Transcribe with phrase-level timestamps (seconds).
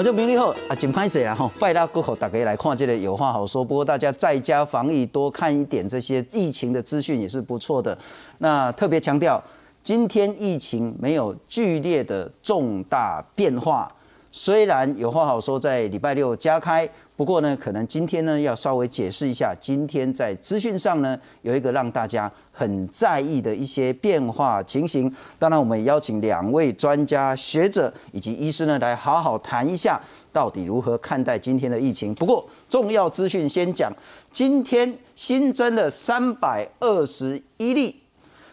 [0.00, 1.46] 我就明利后啊，真歹势啊吼！
[1.60, 3.62] 拜拉过后，大家来看这里有话好说。
[3.62, 7.98] 不过大家在家防疫，多看一点这些疫情的资讯也是不错的。
[8.38, 9.38] 那特别强调，
[9.82, 13.86] 今天疫情没有剧烈的重大变化。
[14.32, 16.88] 虽然有话好说，在礼拜六加开。
[17.20, 25.14] 不过呢，可能今天呢要稍微解释一下，今天在资讯上呢有一个让大家很在意的一些变化情形。
[25.38, 30.00] 当然，我们也邀请两位专家学者以及医师呢来好好谈一下，
[30.32, 32.14] 到底如何看待今天的疫情。
[32.14, 33.92] 不过，重要资讯先讲，
[34.32, 37.94] 今天新增了三百二十一例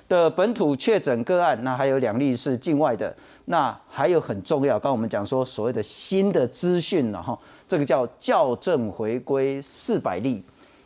[0.10, 3.16] 的本土确诊个案，那还有两例是境外的。
[3.46, 7.40] 那还有很重要，刚我们讲说所谓的新的资讯了哈。
[7.68, 10.42] 这个叫校正回归四百例，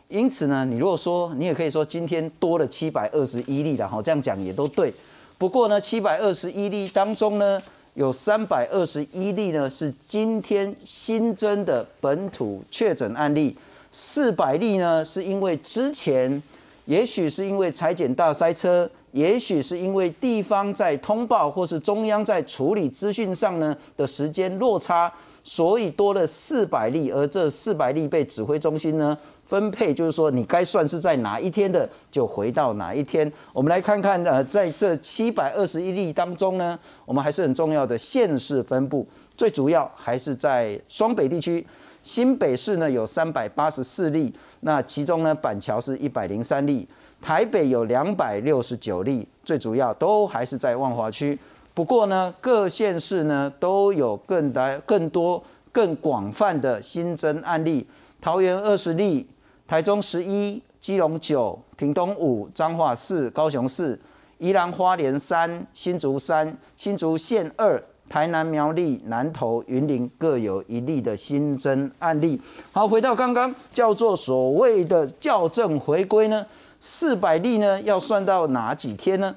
[0.08, 4.92] 因此呢，你如果说你也可以说今天多了七百二十一例了哈，这样讲也都对。
[5.38, 7.62] 不过呢，七百二十一例当中呢，
[7.94, 13.56] 有三百二十一例呢是今天新增的本土确诊案例，
[13.92, 16.42] 四百例呢是因为之前
[16.86, 25.12] 也许是因为裁剪大塞车，也许是因为地方在通报或是中央在处理资讯上呢的时间落差。
[25.44, 33.30] 所以多了四百例，而这四百例被指挥中心呢分配，就是说你该算是在哪一天的，就回到哪一天。
[33.52, 41.66] 我们来看看，呃，在这七百二十一例当中呢，我们还是很重要的县市分布，最主要还是在双北地区，
[42.04, 46.86] 新北市呢有三百八十四例，那其中呢板桥是一百零三例，
[47.20, 51.36] 台北有两百六十九例，最主要都还是在万华区。
[51.74, 55.42] 不过呢，各县市呢都有更大、更多、
[55.72, 57.86] 更广泛的新增案例。
[58.20, 59.26] 桃园二十例，
[59.66, 63.98] 台中十一，基隆九，屏东五，彰化四，高雄四，
[64.38, 72.38] 宜兰花莲三，新竹三，新竹县二，台南苗栗、南投、云林各有一例的新增案例。
[72.70, 76.44] 好，回到刚刚叫做所谓的校正回归呢，
[76.78, 79.34] 四百例呢要算到哪几天呢？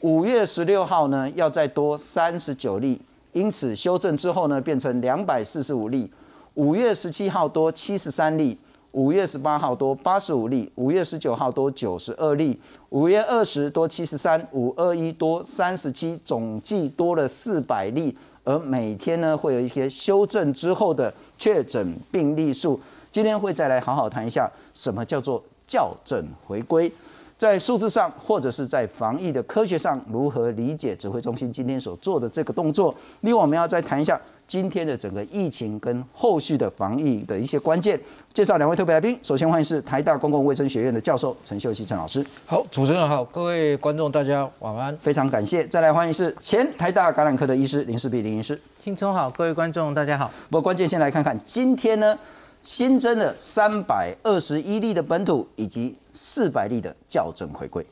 [0.00, 3.00] 五月十六号呢，要再多三十九例，
[3.32, 6.10] 因此修正之后呢，变成两百四十五例。
[6.54, 8.58] 五月十七号多七十三例，
[8.92, 18.16] 五月十八号多八十五例，五月十九号多九十二例，五月二十多七十三，五二一多三十七，总计多了四百例。
[18.44, 22.78] 而每天呢，会有一些修正之后的确诊病例数。
[23.10, 26.92] 今天会再来好好谈一下，什么叫做校正回归。
[27.38, 32.94] 在数字上，或者是在防疫的科学上，如何理解指挥中心今天所做的这个动作？
[33.20, 38.00] 另外，我们要再谈一下今天的整个疫情跟后续的防疫的一些关键。
[38.32, 42.24] 介绍两位特别来宾，首先欢迎是台大公共卫生学院的教授陈秀熙陈老师。
[42.46, 45.62] 好，主持人好，各位观众大家晚安，非常感谢。
[45.66, 48.58] 再来欢迎是前台大感染科的医师林世碧林医师。
[48.80, 50.30] 新春好，各位观众大家好。
[50.48, 52.18] 不过关键先来看看今天呢。
[52.66, 57.86] 新增了三百二十一例的本土，以及四百例的校正回归。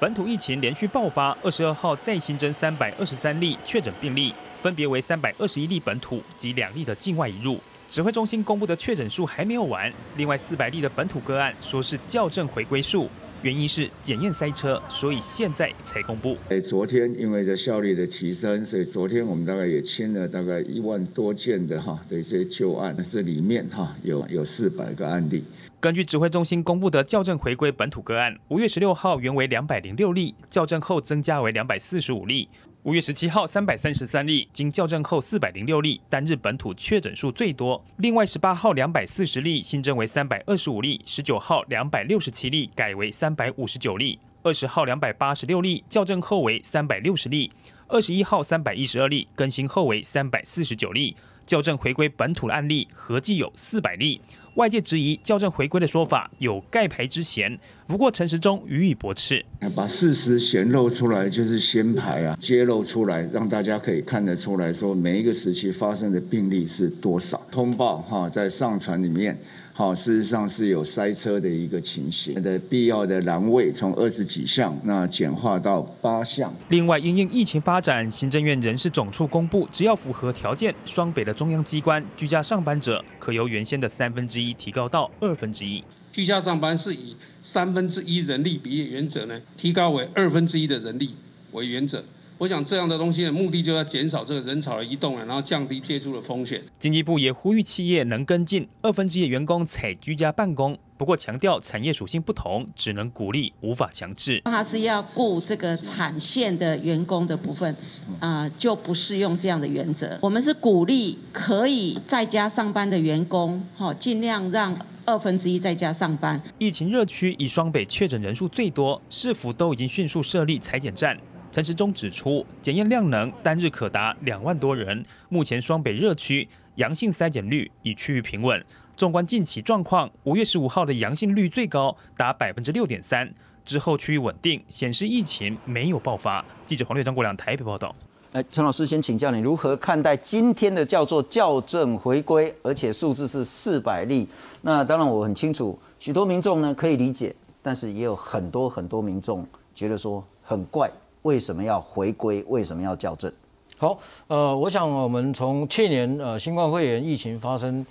[0.00, 7.60] 本土疫情连续爆发，二十二号再新增三百二十三例确诊病例，分别为三百二十一例本土及两例的境外引入。
[7.88, 13.08] 指挥中心公布的确诊数还没有完，另外四百例的本土个案说是校正回归数。
[13.42, 16.36] 原因是检验塞车，所以现在才公布。
[16.48, 25.44] 哎，昨天因为这效率的提升，所以昨天我们大概也清了大概一万多件的哈的一些旧案，这里面哈有有四百个案例。
[25.80, 32.48] 根据指挥中心公布的校正回归本土个案，五月十六号原为两百零六例，校正后增加为两百四十五例。
[32.88, 37.84] 五月十七号三百三十三例，经校正后四百零六例，单日本土确诊数最多。
[37.98, 47.52] 另外十八号两百四十例新增为三百二十五例，十九号两百六十七例改为三百五十九例，二十号两百八十六例校正后为三百六十例，
[47.88, 51.14] 二十一号三百一十二例更新后为三百四十九例。
[51.48, 54.20] 校正回归本土的案例合计有四百例，
[54.56, 59.42] 外界质疑校正回归的说法有盖牌之嫌，不过陈时中予以驳斥。
[59.74, 69.38] 把事实显露出来就是先排啊，揭露出来，让大家可以看得出来说每一个时期发生的病例是多少，通报哈在上传里面。
[69.78, 76.52] 好，事实上是有塞车的一个情形的必要的栏位从二十几项那简化到八项。
[76.68, 85.84] 另外，因应疫情发展，行政院人事总处公布，只要符合条件，双北的中央机关居家上班者可由原先的三分之一提高到二分之一。
[86.10, 91.14] 居家上班是以三分之一人力比例原则呢，提高为二分之一的人力
[91.52, 92.02] 为原则。
[92.38, 96.62] 我想这样的东西的目的就要减少这个人潮的移动了，然后降低接触的风险。
[96.78, 104.40] 经济部也呼吁企业能跟进，二分之一的员工采居家办公，不过强调产业属性不同，只能鼓励，无法强制。
[104.44, 107.76] 他是要雇这个产线的员工的部分，
[108.20, 110.16] 啊，就不适用这样的原则。
[110.22, 116.40] 我们是鼓励可以在家上班的员工，哈，尽量让二分之一在家上班。
[116.58, 121.18] 疫情热区以双北确诊人数最多，市府都已经迅速设立裁剪站。
[121.50, 125.04] 陈时中指出，检验量能单日可达两万多人。
[125.30, 128.62] 目前双北热区阳性筛检率已趋于平稳。
[128.96, 133.32] 纵观近期状况，五月十五号的阳性率最高达百分之六点三，
[133.64, 136.44] 之后趋于稳定，显示疫情没有爆发。
[136.66, 137.94] 记者黄略、张国良台北报道。
[138.32, 144.28] 哎，陈老师先请教你如何看待今天的叫做校正回归，而且数字是四百例。
[144.60, 150.90] 那当然我很清楚，许多民众呢可以理解，但是也有很多很多民众觉得说很怪，
[151.22, 152.44] 为什么要回归？
[152.48, 153.32] 为什么要校正？
[153.76, 157.84] 好，呃，我想我们从去年呃新冠肺炎疫情发生。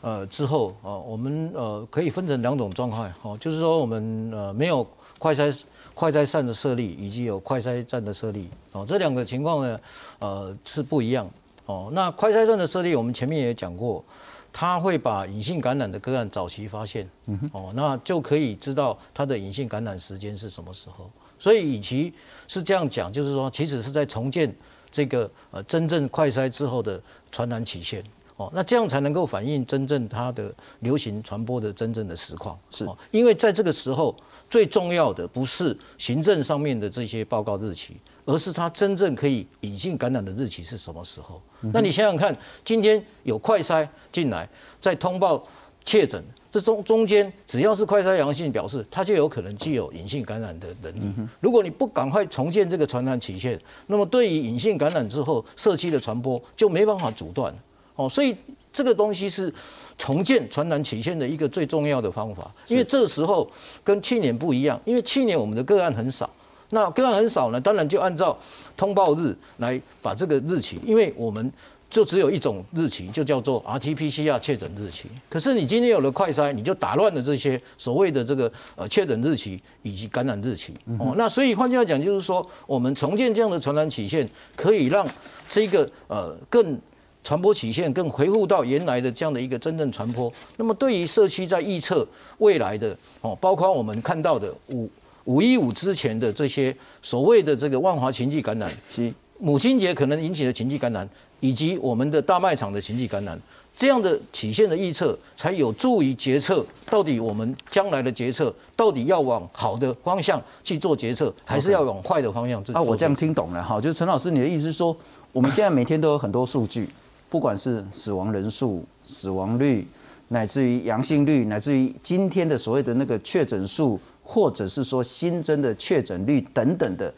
[0.00, 4.86] 呃，之后啊，我们呃可以分成两种状态，哦，就是说我们呃没有
[5.18, 9.80] 快筛快筛站的设立，以及有快筛站的设立，哦，这两个情况呢，
[10.20, 11.28] 呃是不一样，
[11.66, 14.04] 哦，那快筛站的设立，我们前面也讲过，
[14.52, 17.04] 它会把隐性感染的个案早期发现，
[17.50, 21.10] 哦，那就可以知道它的隐性感染时间是什么时候，
[21.40, 22.14] 所以与其
[22.48, 24.52] 是这样讲，就是说其实是在重建
[24.90, 27.00] 这个呃真正快筛之后的
[27.30, 28.02] 传染曲线。
[28.38, 32.56] 哦，那这样才能够反映真正它的流行传播的真正的实况。
[32.70, 34.14] 是，因为在这个时候，
[34.48, 41.42] 最重要的不是行政上面的这些报告日期，而是它真正可以隐性感染的日期是什么时候。
[41.72, 42.32] 那你想想看，
[42.64, 44.48] 今天有快筛进来，
[44.80, 45.44] 在通报
[45.84, 51.00] 确诊，这中中间只要是快筛阳性表示，它就有可能具有隐性感染的能力。
[51.40, 57.54] 如果你不赶快重建这个传染曲线，那么对于隐性感染之后社区的传播就没办法阻断。
[57.96, 58.34] 哦，所以
[58.72, 59.52] 这个东西是
[59.98, 63.50] 重建传染曲线的一个最重要的方法，因为这时候
[63.82, 66.30] 跟去年不一样，因为去年我们的个案很少，
[66.70, 68.38] 那个案很少呢，当然就按照
[68.76, 71.52] 通报日来把这个日期，因为我们
[71.90, 75.08] 就只有一种日期，就叫做 RT-PCR 确诊日期。
[75.28, 80.72] 可是你今天有了快筛，你就打乱了这些所谓的这个呃确诊日期以及感染日期。
[80.98, 85.06] 哦，那所以换句话讲，就是说我们重建这样的传染曲线，可以让
[85.48, 86.78] 这个呃更。
[87.24, 92.06] 传播曲线更回复到原来的这样的一个真正传播，那么对于社区在预测
[92.38, 94.88] 未来的哦，包括我们看到的五
[95.24, 101.06] 五一五之前的这些所谓的这个万华情绪感染，是母亲节可能引起的情绪感染，
[101.40, 103.38] 以及我们的大卖场的情绪感染，
[103.76, 112.74] 这样的曲线的预测，才有助于决策到底我们将来的决策到底要往好的方向去做决策，还是要往坏的方向做？
[112.74, 114.96] 啊，我这样听懂了哈，就是陈老师你的意思是说，
[115.32, 116.88] 我们现在每天都有很多数据。
[117.30, 119.86] 不管是死亡人数、死亡率，
[120.28, 127.12] 乃至于阳性率，乃至于今天的所谓的那个确诊数，或者是说新增的确诊率等等的，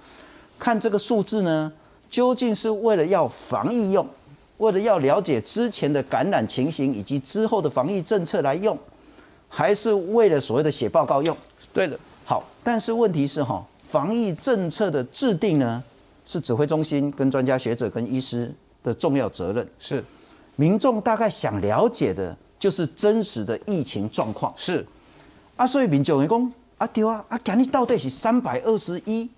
[0.58, 1.72] 看这个数字呢，
[2.10, 4.06] 究竟是为了要防疫用，
[4.58, 8.76] 为了要了解之前的感染情形以及之后的防疫政策来用，
[9.48, 11.36] 还是为了所谓的写报告用？
[11.72, 15.82] 对的，好，但是问题是哈，防疫政策的制定呢，
[16.24, 18.52] 是指挥中心跟专家学者跟医师。
[18.82, 20.02] 的重要责任是，
[20.56, 24.50] 民众大概想了解的就是真实的疫情状况。
[24.56, 24.82] 是，
[25.55, 29.29] 啊，所以民众会讲啊，对啊，啊，今日到底是三百二十一，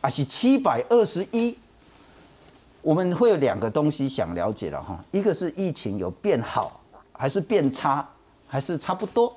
[0.00, 1.52] 还是七百二十一？
[2.86, 8.08] 我们会有两个东西想了解了哈，一个是疫情有变好，还是变差，
[8.46, 9.34] 还是差不多？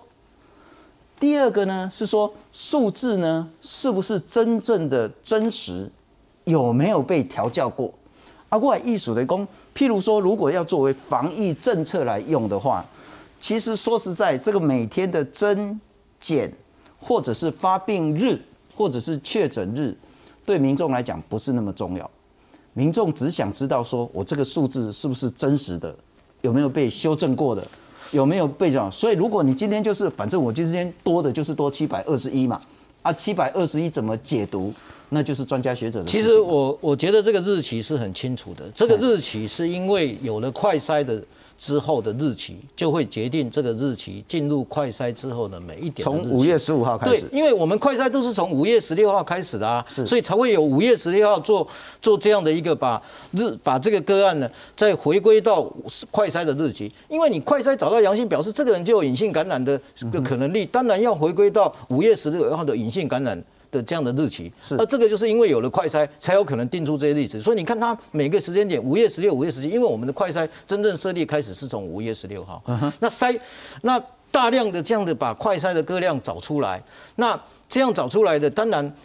[1.19, 5.91] 第二个呢是说数字呢是不是真正的真实，
[6.43, 7.91] 有没有被调教过？
[8.49, 12.85] 啊，过来艺术的工，譬如说，如果要作为防疫政策来用的话，
[13.39, 15.81] 其实说实在，这个每天的增
[16.19, 16.53] 减，
[16.99, 18.39] 或者是发病日，
[18.75, 19.97] 或者是确诊日，
[20.45, 22.07] 对民众来讲不是那么重要。
[22.79, 25.93] 民众只想知道说，我这个数字是不是真实的，
[26.39, 27.61] 有没有被修正过的，
[28.11, 28.89] 有没有被讲。
[28.89, 32.61] 所以，如果你今天就是，反正我今天多的就是多七百二十一嘛，
[33.01, 34.73] 啊，七百二十一怎么解读？
[35.09, 36.05] 那就是专家学者的。
[36.05, 41.21] 其实我我觉得这个日期是很清楚的，这个日期是因为有了快筛的
[41.59, 46.03] 之后的日期，就会决定这个日期进入快筛之后的每一点。
[46.03, 47.23] 从五月十五号开始。
[47.23, 51.67] 对，因为我们快筛都是从五月十六号开始的啊，所以才会有五月十六号做
[52.01, 52.99] 做这样的一个把
[53.33, 55.61] 日把这个个案呢再回归到
[56.09, 63.43] 快筛的日期，因为你快筛找到阳性，表示这个人就有隐性感染的个可能力，当然要回归到五月十六号的隐性感染。
[63.71, 67.41] 的这样的日期，是，那这个就是因为有了快筛，才有可能定出这些日子。
[67.41, 72.61] 所以你看它每个时间点，五月十六、五月十七，因为我们的快筛真正设立开始是从五月十六号，
[72.99, 73.39] 那筛，
[73.81, 74.01] 那。
[74.31, 76.79] 大量的这样的把快筛的个量找出来，
[77.15, 78.95] 那这样找出来的，当然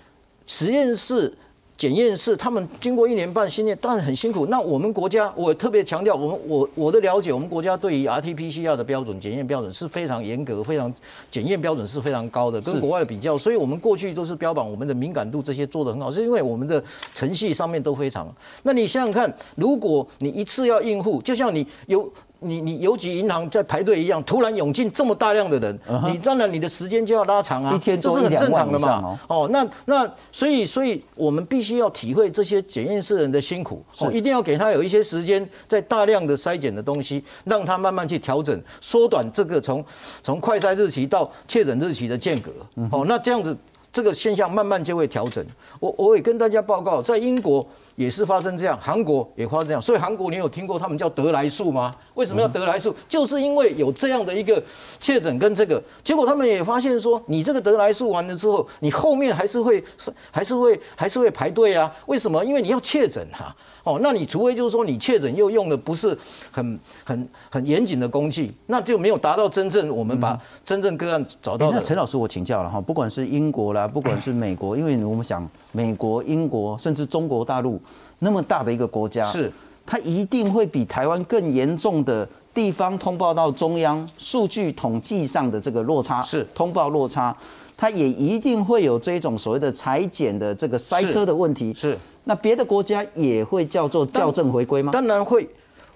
[0.46, 1.32] 实验室。
[1.76, 4.46] 检验室，他们经过一年半训练，当然很辛苦。
[4.46, 10.92] 那我们国家，我特别强调，我们我我的了解，我们国家对于 RT-PCR 的标准检验标准是非常严格，非常
[11.30, 13.36] 检验标准是非常高的，跟国外的比较。
[13.36, 18.32] 所以我们过去都是标榜我们的敏感度这些做得很好，是因为我们的程序上面都非常。
[18.62, 22.08] 那你想想看，如果你一次要应付，就像你有。
[22.44, 29.18] 你你邮局银行在排队一样，突然涌进这么大量的人，你当然你的时间就要拉长啊，一天这是很正常的嘛。
[29.26, 39.84] 哦，那那所以所以我们必须要体会这些检验室人的辛苦，哦，一定要给他有一些时间，在大量的筛检的东西，让他慢慢去调整，缩短这个从
[40.22, 42.50] 从快筛日期到确诊日期的间隔。
[42.90, 43.56] 哦，那这样子
[43.92, 45.44] 这个现象慢慢就会调整。
[45.80, 47.66] 我我也跟大家报告，在英国。
[47.96, 51.94] 也是发生这样，韩国也发生这样，所以韩国你有听过他们叫德来素吗？
[52.14, 52.94] 为什么要德来速？
[53.08, 54.62] 就是因为有这样的一个
[55.00, 61.92] 确诊跟这个，结果他们也发现说，你这个德来素完了之后，你后面还是会是还是会还是会排队啊？
[62.06, 62.44] 为什么？
[62.44, 63.54] 因为你要确诊哈。
[63.84, 66.16] 哦，那你除非就是说你确诊又用的不是
[66.50, 71.70] 很很很严谨的工具，那就没有达到真正我们把真正个案找到。
[71.70, 77.78] 那陈老师，我请教了哈，不管是英国啦，不管是美国，因为我们想美国、英国甚至中国大陆
[78.24, 79.52] 那么大的一个国家，是
[79.86, 87.36] 它一定会比台湾更严重的地方通报到中央数据统计上的这个落差，是通报落差，
[87.76, 91.96] 它也一定会有这种所谓的裁剪的这个塞车的问题，是。
[92.24, 94.90] 那别的国家也会叫做校正回归吗？
[94.90, 95.46] 当然会，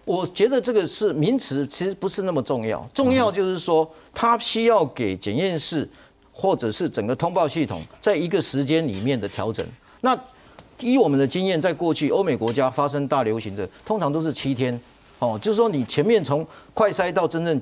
[0.04, 2.86] 我觉得这个是名词，其实不是那么重要。
[2.92, 5.88] 重要就是说，它需要给检验室
[6.30, 9.66] 或者是整个通报系统，在一个时间里面的调整。
[10.02, 10.14] 那
[10.80, 14.78] 以我们的经验，在过去欧美国家发生大流行的，通常都是七天。
[15.18, 17.60] 哦，就是说你前面从快筛到真正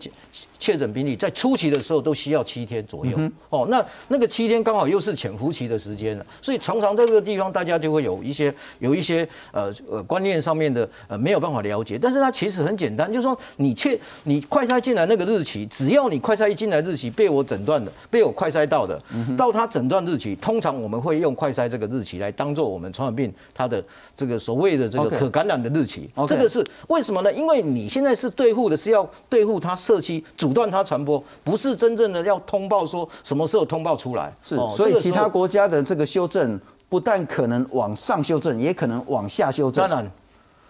[0.58, 3.18] 确诊病例，在初期的时候都需要七天左右。
[3.48, 11.98] 哦，那那个七天刚好又是潜伏期的时间了，所以常常在这个地方大家就会有一些有一些呃呃观念上面的呃没有办法了解。
[11.98, 19.00] 但是它其实很简单，就是说你确你快筛进来那个日期，只要你快筛一进来日期被我诊断的，被我快筛到的，
[19.38, 23.82] 到他诊断日期，通常我们会用快筛这个日期来当做我们传染病它的
[24.14, 26.10] 这个所谓的这个可感染的日期。
[26.28, 27.32] 这个是为什么呢？
[27.32, 34.32] 因因为你现在是对付的是要对付它社区，阻断它传播，不是真正的要通报说什么时候通报出来。
[34.42, 39.88] 是，所以其他国家的这个修正，不但可能往上修正，也可能往下修正。
[39.88, 40.10] 当然，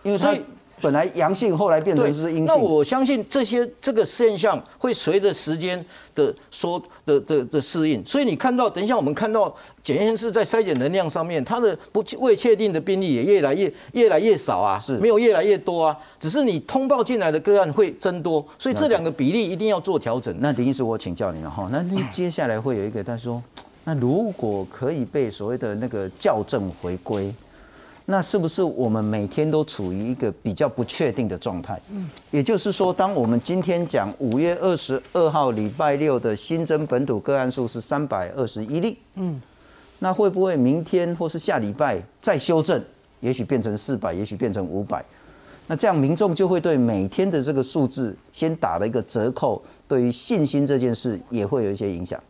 [0.02, 0.34] 因为它。
[0.80, 2.44] 本来阳性，后来变成是阴性。
[2.46, 5.82] 那我相信这些这个现象会随着时间
[6.14, 8.04] 的说的的的适应。
[8.04, 20.34] 所以你看到，等一下我们看到检验室在筛检能量上面，它的不未确定的病例也越来越越来越少啊，是没有越来越多啊，只是你通报进来的个案会增多，所以这两个比例一定要做调整。
[20.40, 23.42] 那林医师，我请教你了哈，那你接下来会有一个他说，
[23.84, 27.34] 那如果可以被所谓的那个校正回归。
[28.08, 31.80] 那是不是我们每天都处于一个比较不确定的状态？
[31.90, 39.40] 嗯，也就是说，当我们今天讲五月二十二号礼拜六的新增本土个案数是三百二十一例，嗯，
[39.98, 42.80] 那会不会明天或是下礼拜再修正？
[43.20, 45.04] 也许变成四百，也许变成五百，
[45.66, 52.22] 那这样民众就会对每天的这个数字先打了一个折扣，对于信心这件事也会有一些影响。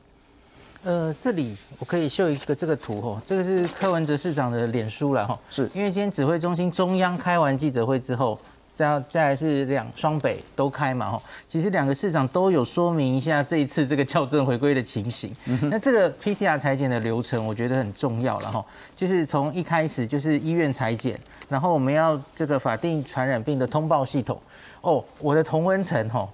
[0.87, 8.39] 呃，这里我可以秀一个这个图哦，这个是柯文哲市长的脸书了哈，是因为今天指挥中心中央开完记者会之后，
[8.73, 15.33] 再再来是两双北都开嘛哈，其实两个市长都有说明一下这一次这个校正回归的情形。
[15.63, 18.65] 那这个 PCR 裁剪的流程我觉得很重要了哈，
[18.97, 24.41] 就是从一开始就是医院裁剪，然后我们要这个法定传染病的通报系统。
[24.83, 26.29] 哦，我的同温层哈，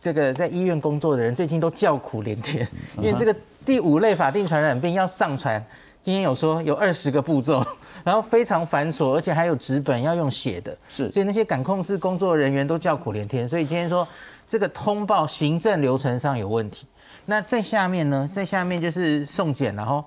[0.00, 2.64] 这个在医院工作的人最近都叫苦连天，
[2.98, 3.34] 因为这个。
[3.66, 5.62] 第五类法定传染病要上传，
[6.00, 7.60] 今天有说有二十个步骤，
[8.04, 13.46] 然后非常繁琐，而且还有纸本要用写的，是，所以那些感控室工作人员都叫苦连天。
[13.46, 14.06] 所以今天说
[14.46, 16.86] 这个通报行政流程上有问题。
[17.24, 20.04] 那在下面呢，在下面就是送检，然后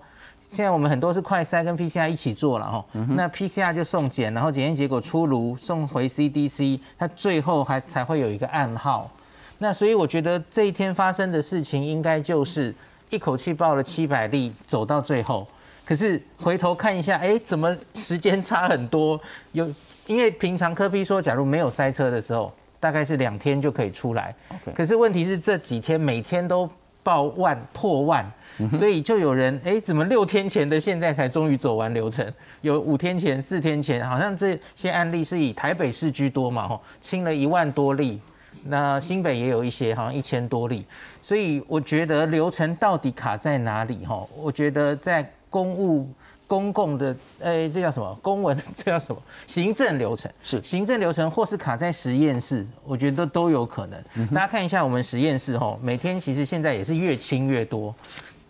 [0.47, 9.11] 现在我们很多是快筛跟 PCR 一起做了哈，那 PCR 就送检，然后检验结果出炉送回 CDC，它最后还才会有一个暗号。
[9.57, 12.73] 那所以我觉得这一天发生的事情应该就是。
[13.09, 15.47] 一口气报了七百例，走到最后，
[15.85, 19.19] 可是回头看一下，哎，怎么时间差很多？
[19.51, 19.67] 有
[20.05, 24.33] 因为平常科比说，假如没有塞车的时候，大概是两天就可以出来。
[24.75, 26.69] 可是问题是这几天每天都
[27.01, 28.31] 报万破万，
[28.73, 32.31] 所以就有人哎，怎么六天前的现在才终于走完流程？
[32.61, 36.67] 有五天前、四天前，好像这些案例是以台北市居多嘛？
[36.67, 38.19] 吼，清了一万多例。
[38.65, 40.85] 那新北也有一些，好像一千多例，
[41.21, 44.05] 所以我觉得流程到底卡在哪里？
[44.05, 46.07] 哈，我觉得在公务。
[46.49, 48.17] 公共的，诶，这叫什么？
[48.23, 49.21] 公文， 这叫什么？
[49.45, 54.27] 行政流程是行政流程，或是卡在实验室，我觉得都有可能。
[54.33, 57.93] 大家看一下我们实验室，哈，每天其实现在也是越清越多，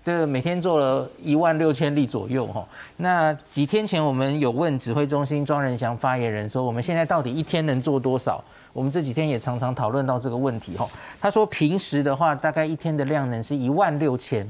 [0.02, 2.66] 这个每天做了一万六千例左右，哈。
[2.96, 8.42] 那几天前我们有问指挥中心庄仁祥发言人说，我们现在到底一天能做多少？
[8.80, 10.88] 我们这几天也常常讨论到这个问题，哈。
[11.20, 14.50] 他说平时的话，大概一天的量能是一万六千。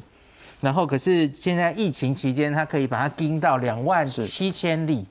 [0.62, 5.03] 然后，可是现在疫情期间，他可以把它盯到两万七千例，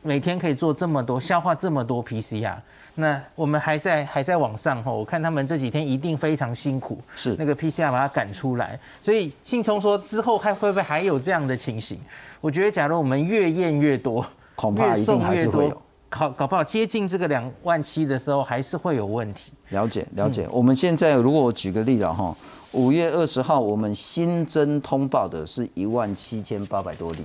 [0.00, 2.54] 每天可以做这么多，消化这么多 PCR。
[2.94, 8.78] 那我们还在还在往上吼，我看他们这几天一定非常辛苦，是那个 PCR 把它赶出来。
[9.02, 11.98] 所以信聪说之后还会不会还有这样的情形？
[12.40, 14.24] 我觉得，假如我们越验越多，
[14.54, 19.52] 恐怕一定还是会有，搞搞不好接近这个两万七的时候，还是会有问题。
[19.70, 20.48] 了解了解。
[20.50, 22.36] 我们现在如果我举个例了哈。
[22.72, 27.20] 五月二十号，我们新增通报的是一万七千八百多例。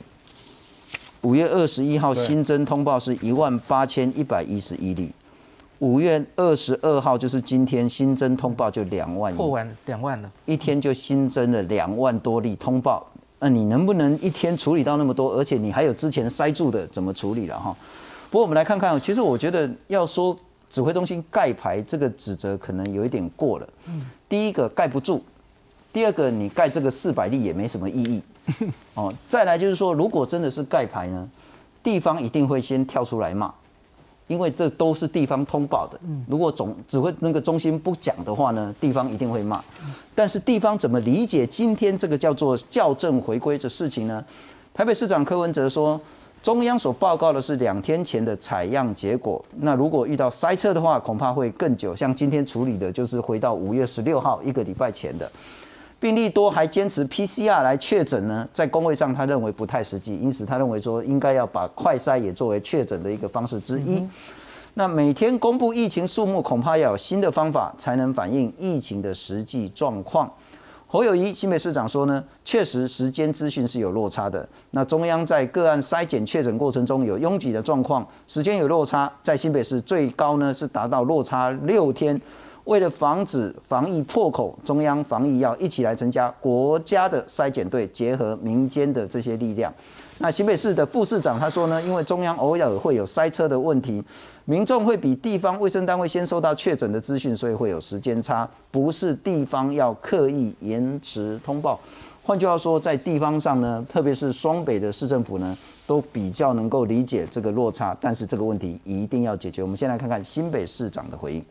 [1.22, 5.12] 五月二十一号新增通报是一万八千一百一十一例。
[5.80, 13.06] 五月二十二号就是今天新增通报就两万，破完两万了，一天就新增了两万多例通报。
[13.40, 15.34] 那你能不能一天处理到那么多？
[15.34, 17.76] 而且你还有之前塞住的，怎么处理了哈？
[18.32, 20.34] 不过我们来看看，其实我觉得要说
[20.70, 23.70] 指挥中心盖牌这个指责可能有一点过了。
[23.88, 25.22] 嗯，第一个盖不住。
[25.92, 28.24] 第二个，你盖这个四百例也没什么意义
[28.96, 29.14] 哦。
[29.28, 31.30] 再来就是说，如果真的是盖牌呢，
[31.84, 33.54] 地方一定会先跳出来骂，
[34.28, 36.00] 因为这都是地方通报的。
[36.26, 39.62] 如果总指挥那个中心不讲的话呢，地方一定会骂。
[40.16, 44.24] 但是地方怎么理解今天这个叫做校正回归的事情呢？
[44.74, 46.00] 台北市长柯文哲说，
[46.42, 51.96] 中央所报告的是两天前的采样结果，那如果遇到塞车的话，恐怕会更久。
[51.96, 55.32] 像今天处理的就是回到五月十六号一个礼拜前的。
[56.00, 64.04] 病例多还坚持 PCR 来确诊呢，在工位上他认为不太实际，因此他认为说应该要把快筛也作为确诊的一个方式之一。
[64.74, 70.28] 那每天公布疫情数目，恐怕要有新的方法才能反映疫情的实际状况。
[70.92, 74.46] 侯友谊新北市长说呢，确实时间资讯是有落差的。
[74.72, 82.22] 那中央在个案筛检确诊过程中有拥挤的状况，时间有落差，在新北市最高呢是达到落差六天。
[82.66, 89.74] 为了防止防疫破口，中央防疫要一起来增加国家的筛检队，结合民间的这些力量。
[90.20, 94.04] 那新北市的副市长他说呢，因为中央偶尔会有塞车的问题，
[94.46, 101.80] 民众会比地方卫生单位先收到确诊的资讯，所以会有时间差，不是地方要刻意延迟通报。
[102.22, 109.64] 换句话说，在地方上呢，特别是双北的市政府呢，都比较能够理解这个落差，但是这个问题一定要解决。
[109.64, 111.44] 我们先来看看新北市长的回应。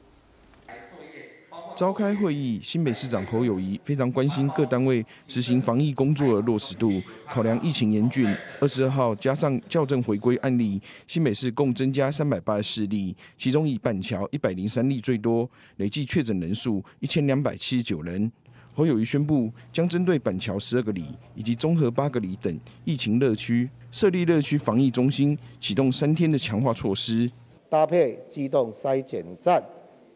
[1.81, 7.01] 召开会议，新北市长侯友谊非常关心各单位执行防疫工作的落实度。
[7.27, 8.29] 考量疫情严峻，
[8.61, 18.31] 二十二号加上校正回归案例，新北市共增加三百八十四例，其中以板桥一百零三例最多，累计确诊人数一千两百七十九人。
[18.75, 27.31] 侯友谊宣布，将针对板桥十二个里以及综合八个里等疫情热区，设立热区防疫中心，启动三天的强化措施，
[27.71, 29.65] 搭配机动筛检站。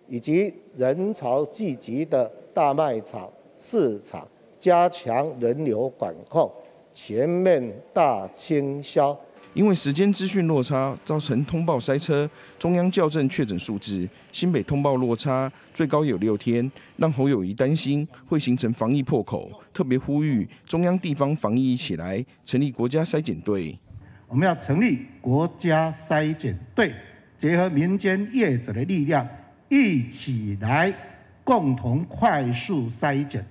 [0.09, 4.27] 以及人潮聚集的大卖场、市场，
[4.59, 6.51] 加强人流管控，
[6.93, 9.19] 全面大清消。
[9.55, 12.29] 因为时间资讯落差，造成通报塞车。
[12.59, 23.79] 中央校正确诊数字，新北通报落差最高有六天，让侯友谊担心会形成防疫破口，特别呼吁中央地方防疫一起来，成立国家筛检队。
[24.27, 26.93] 我们要成立国家筛检队，
[27.39, 29.25] 结合民间业者的力量。
[29.75, 30.95] 一起来
[31.43, 33.45] 共同快速筛检，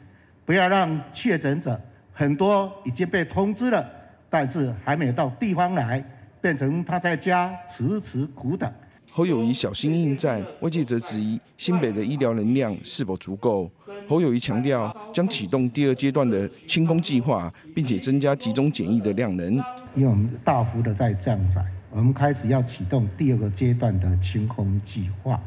[0.45, 1.77] 不要让确诊者
[2.13, 3.85] 很多已经被通知了，
[4.29, 6.01] 但是还没有到地方来，
[6.39, 8.71] 变成他在家迟迟苦等。
[9.11, 13.69] 侯友谊小心应战，外界则质疑新北的医疗能量是否足够。
[14.07, 19.55] 侯友谊强调，将启动第二阶段的清空计划，并且增加集中检疫的量能。
[19.93, 25.37] 因为我们大幅的在降载，我们开始要启动第二个阶段的清空计划。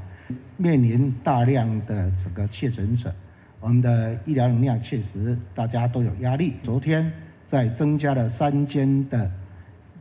[0.57, 3.15] 面临大量的整个确诊者，
[3.61, 6.55] 我们的医疗能量确实大家都有压力。
[6.63, 7.13] 昨天
[7.47, 9.31] 在增加了三间的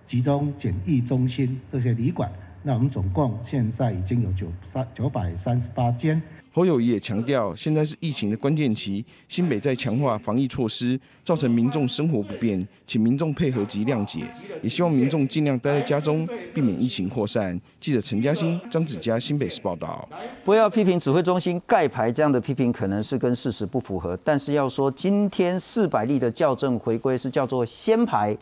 [0.06, 2.32] 集中检疫中心这些旅馆，
[2.64, 6.22] 那我们总共现在已经有九三九百三十八间。
[6.56, 14.22] 侯友谊也强调，现在是疫情的关键期，新北在强化防疫措施，造成民众生活不便，请民众配合及谅解，
[14.62, 17.60] 也希望民众尽量待在家中，避免疫情扩散。
[17.82, 20.08] 记者陈嘉欣、张子佳，新北市报道。
[20.46, 24.18] 不要批评指挥中心盖牌这样的批评，可能是跟事实不符合。
[24.24, 28.34] 但是要说今天四百例的校正回归是叫做先牌，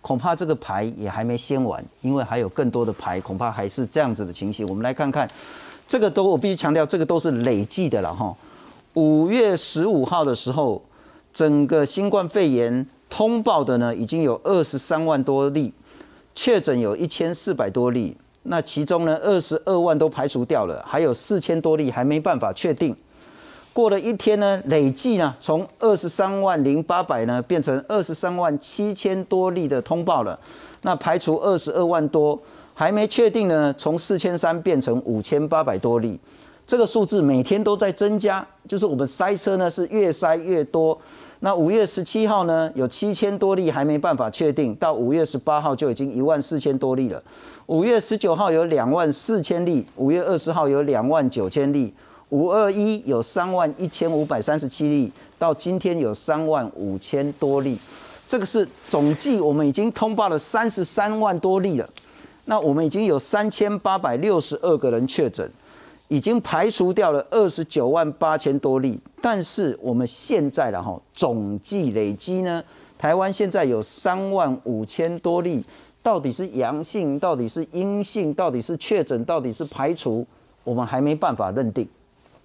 [0.00, 4.66] 恐怕这个牌也还没先完，因为还有更多的牌，恐怕还是这样子的情形。
[4.66, 5.30] 我们来看看。
[5.90, 8.32] 这个都我必须强调，这个都是累计的了哈。
[8.94, 10.80] 五月十五号的时候，
[11.32, 15.74] 整个新冠肺炎通报的呢，已经有二十三万多例，
[16.32, 18.16] 确诊有一千四百多例。
[18.44, 22.94] 那其中呢，二十二万都排除掉了，还有四千多例还没办法确定。
[23.72, 30.38] 过了一天呢，累计呢，从二十三万零八百呢，变成二十三万七千多例的通报了。
[30.82, 32.40] 那排除二十二万多。
[32.80, 36.18] 还没确定呢，从四千三变成五千八百多例，
[36.66, 40.98] 这个数字每天都在增加，就是我们塞车呢是越塞越多。
[41.40, 47.22] 那五月十七号呢有七千多例还没办法确定，到五月十八号就已经一万四千多例了。
[47.66, 51.92] 五月十九号有两万四千例，五月二十号有两万九千例，
[52.30, 57.78] 五二一有三万一千五百三十七例，到今天有三万五千多例，
[58.26, 61.86] 这个是总计我们已经通报了三十三万多例了。
[62.50, 65.48] 那我们已经有三千八百六十二个人确诊，
[66.08, 68.98] 已经排除掉了二十九万八千多例。
[69.22, 72.60] 但是我们现在了哈总计累积呢，
[72.98, 75.64] 台湾现在有三万五千多例，
[76.02, 80.26] 到底是阳性，到底是阴性，到底是确诊，到底是排除，
[80.64, 81.88] 我们还没办法认定。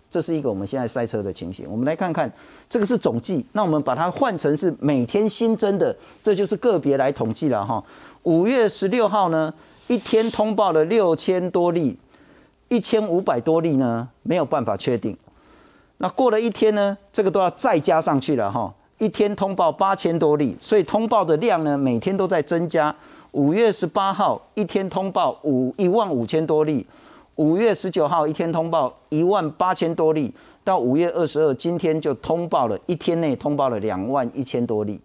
[0.07, 1.65] 这是一个我们现在塞车的情形。
[1.67, 2.31] 我们来看看，
[2.69, 7.83] 这个是总计，那我们把它换成是每天新增的，这就是个别来统计了哈。
[8.21, 9.51] 五月十六号呢？
[9.87, 11.97] 一天通报了六千多例，
[12.69, 15.15] 一千五百多例呢，没有办法确定。
[15.97, 18.73] 那过了一天呢，这个都要再加上去了哈。
[18.97, 22.95] 一天通报八千多例，所以通报的量呢，每天都在增加。
[23.31, 26.87] 五月十八号一天通报五一万五千多例，
[27.35, 34.99] 五月十九号一天通报一万八千多例，到五月二十二今天就通报了一天内通报了两万一千多例。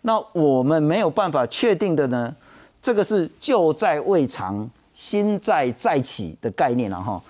[0.00, 2.34] 那我们没有办法确定的呢？
[2.82, 7.20] 这个是旧债未偿，新债再起的概念了哈。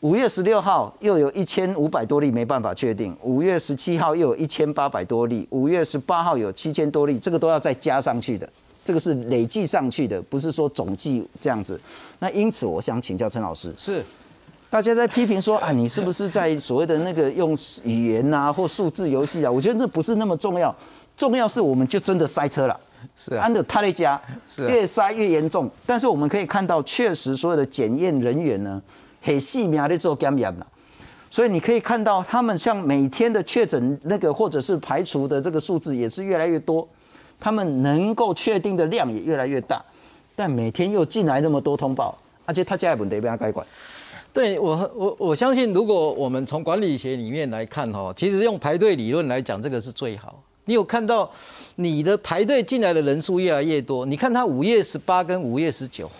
[0.00, 8.48] 五月十六号又有一千五百多例没办法确定，五月十七号又有一千八百多例，五月十八号有七千多例，这个都要再加上去的，
[8.82, 11.78] 这个是累计上去的，不是说总计这样子。
[12.18, 14.02] 那因此我想请教陈老师，是
[14.70, 19.50] 大家在批评说啊，你是不是在所谓的那个用语言啊或数字游戏啊？
[19.50, 20.74] 我觉得那不是那么重要，
[21.14, 22.80] 重要是我们就真的塞车了。
[23.16, 28.80] 是安德他的家是越塞越严重，但是我们可以看到，确实所有的检验人员呢，
[29.22, 30.66] 很细密的做检验了，
[31.30, 36.86] 所以你可以看到，他们像每天的确诊那个或者是排除的这个数字也是越来越多，
[37.38, 39.82] 他们能够确定的量也越来越大，
[40.34, 43.66] 但每天又进来那么多通报，而且他家也不得被他该管。
[44.32, 50.40] 对我我我相信，如果我们从管理学里面来看哈，其实用排队理论来讲，这个是最好。
[50.66, 51.30] 你有看到
[51.76, 54.06] 你的排队进来的人数越来越多？
[54.06, 56.10] 你看他五月十八跟五月十九，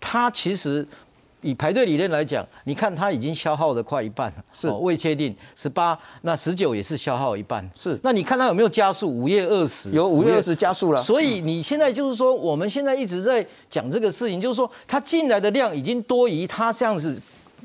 [0.00, 0.86] 他其实
[1.40, 7.98] 以排队理论来讲，你看他已经消耗的快一半了，是未确定十八，那十九也是消耗一半，是。
[8.02, 9.08] 那你看他有没有加速？
[9.08, 17.16] 五月二十有五月二十加速了，所以你现在就是说，我们现在一直在讲这个事情，就是说他进来的量已经多于他这样子。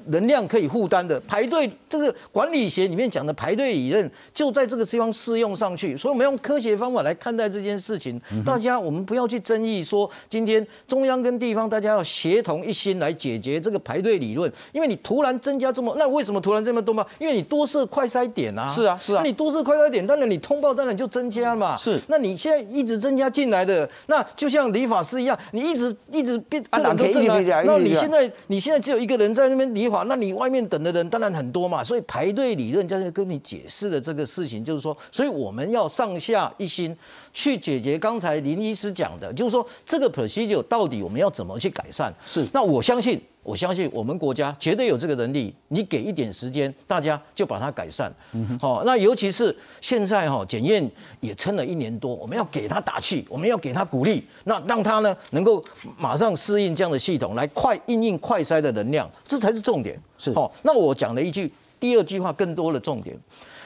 [0.07, 5.95] 能量可以负担的排队，这个管理学里面讲的排队理论，就在这个地方适用上去。
[5.95, 8.19] 所以我们用科学方法来看待这件事情。
[8.43, 14.51] 大家，我们不要去争议说，今天中央跟地方大家要协同一心来解决这个排队理论。
[14.71, 17.05] 因为你突然增加这么，那为什么突然这么多嘛？
[17.19, 18.67] 因为你多设快筛点啊。
[18.67, 19.21] 是啊，是啊。
[19.21, 21.77] 那你多设快筛点，当然你通报当然就增加嘛。
[21.77, 21.99] 是。
[22.07, 29.90] 那你现在一直增加进来的，那就像理发师一样，你一直一直变，啊，人都进来，那你现在你现在只有一个人在那边理。
[30.07, 36.95] 那你外面等的人当然很多嘛，所以排队理论就是跟你解释的这个事情，就是说，所以我们要上下一心
[37.33, 42.11] 去解决刚才林医师讲的，就是说这个 procedure 到底我们要怎么去改善？
[42.25, 43.21] 是，那我相信。
[43.43, 48.13] 我相信我们国家绝对有这个能力，你给一点时间，大家就把它改善。
[48.59, 50.87] 好，那尤其是现在哈，检验
[51.21, 55.63] 也撑了一年多，我们要给他打气，我们要给他鼓励，那让他呢能够
[55.97, 59.99] 马上适应这样的系统，来快应应快筛的能量，这才是重点。
[60.19, 63.17] 是，好，那我讲了一句，第二句话更多的重点，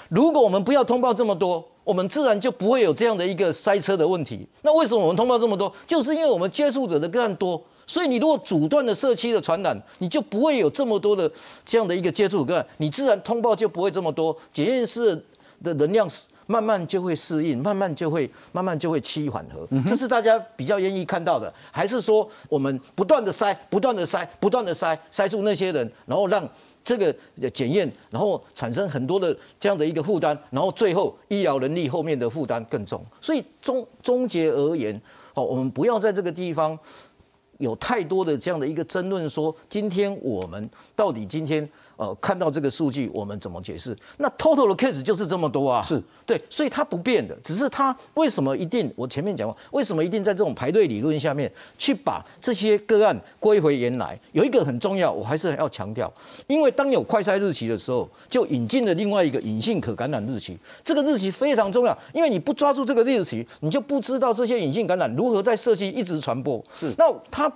[0.08, 4.48] 如果我们不要通报这么多，我们自然就不会有这样的一个塞车的问题。
[4.62, 5.72] 那为什么我们通报这么多？
[5.86, 7.62] 就是因为我们接触者的个案多。
[7.88, 11.32] 所以你如果阻断了社区的传染，你就不会有这么多的
[11.66, 15.16] 这样的一个接触个案，你自然通报就不会这么多，检验室
[15.64, 16.08] 的能量
[16.48, 26.48] 慢慢就会适应，慢慢就会慢慢就会趋缓和，这是大家比较愿意看到的，还是说我们不断的筛，不断的筛，不断的筛，筛出那些人，然后让
[26.84, 27.16] 这个
[27.52, 35.02] 检验，然后产生很多的这样的一个负担，然后最后医疗能力后面的负担更重，所以终终结而言，
[35.34, 36.78] 好，我们不要在这个地方
[37.60, 41.68] 有太多的这样的一个争论，说今天我们到底今天。
[41.98, 43.96] 呃，看到这个数据，我们怎么解释？
[44.18, 48.92] 那 total 的 case 就是这么多啊，是对，所以它不变的，只是它为什么一定？
[48.96, 54.20] 我前面讲过，为什么一定在这种排队理论下面去把这些个案归回原来？
[54.34, 56.12] 有一个很重要，我还是要强调，
[56.48, 66.64] 因为当有快筛日期的时候，就引进了另外一个隐性可感染日期，这个日期非常重要，因为你不抓住这个日期，你就不知道这些隐性感染如何在社区一直传播。
[66.74, 67.52] 是，那它。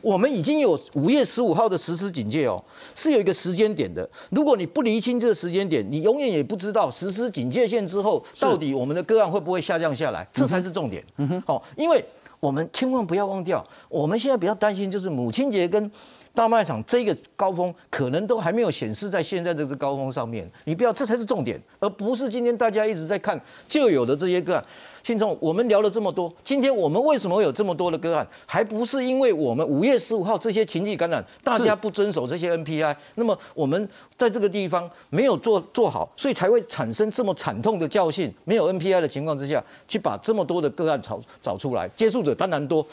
[0.00, 2.62] 我们已经有五月十五号的实施警戒哦，
[2.94, 4.08] 是有一个时间点的。
[4.30, 11.04] 如果你不厘清这个时间点，你永远也不知道实施警戒线之后，到底我们的个案会不会下降下来，这才是重点。
[11.16, 12.04] 嗯哼，哦，因为
[12.40, 15.90] 我们千万不要忘掉，我们现在比较担心就是母亲节跟
[16.34, 20.48] 大卖场这个高峰，可能都还没有显示在现在这个高峰上面。
[20.64, 24.64] 你不要，这才是重点，而不是今天大家一直在看旧有的这些个案。
[25.08, 28.28] 信众，我们聊了这么多，今天我们为什么会有这么多的个案？
[28.44, 38.30] 还不是因为我们五月十五号这些情绪感染，大家不遵守这些 NPI，那么我们在这个地方没有做做好，所以才会产生这么惨痛的教训。
[38.44, 42.86] 没有 NPI 的情况之下，去把这么多的个案找找出来，接触者当然多，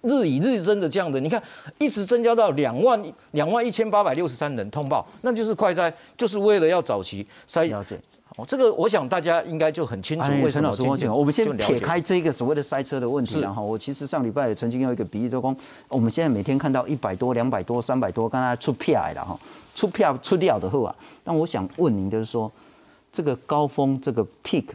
[0.00, 1.42] 日以日增的这样的，你看
[1.76, 2.98] 一直增加到两万
[3.32, 7.66] 两万一千八百六十三人通报，那就是快筛，就是为了要早期筛
[8.36, 8.48] 了解。
[8.48, 10.50] 这个我想大家应该就很清楚。
[10.50, 15.56] 陈老师，我讲，我们先撇开这个所谓的塞车的问题，然后我其实上礼拜也曾经有一个比喻，就讲
[15.88, 19.38] 我们现在每天看到一百多、两百多、三百多，刚才出票了哈，
[19.74, 22.50] 出票出掉的后啊，那我想问您，就是说
[23.12, 24.66] 这个高峰这个 peak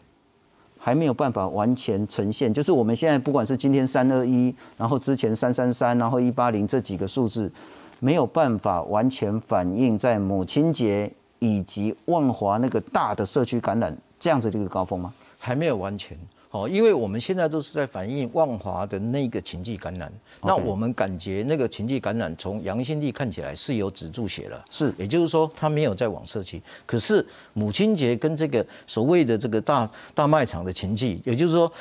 [0.77, 7.51] 还没有办法完全呈现，就是我们现在不管是今天三二一，然后之前三三三，然后一八零这几个数字，
[7.99, 11.11] 没有办法完全反映在母亲节。
[11.39, 15.13] 以及万华那个大的社区感染这样子的一个高峰吗？
[15.39, 16.17] 还没有完全
[16.49, 20.11] 哦，因为我们现在都是在反映万华的那个情迹感染。
[20.41, 26.61] 那我们感觉那个情迹感染从阳性率看起来是有止住血了，是，也就是说它没有在往社区。
[26.85, 31.71] 可是母亲节跟这个所谓的这个大大卖场的情迹，也就是说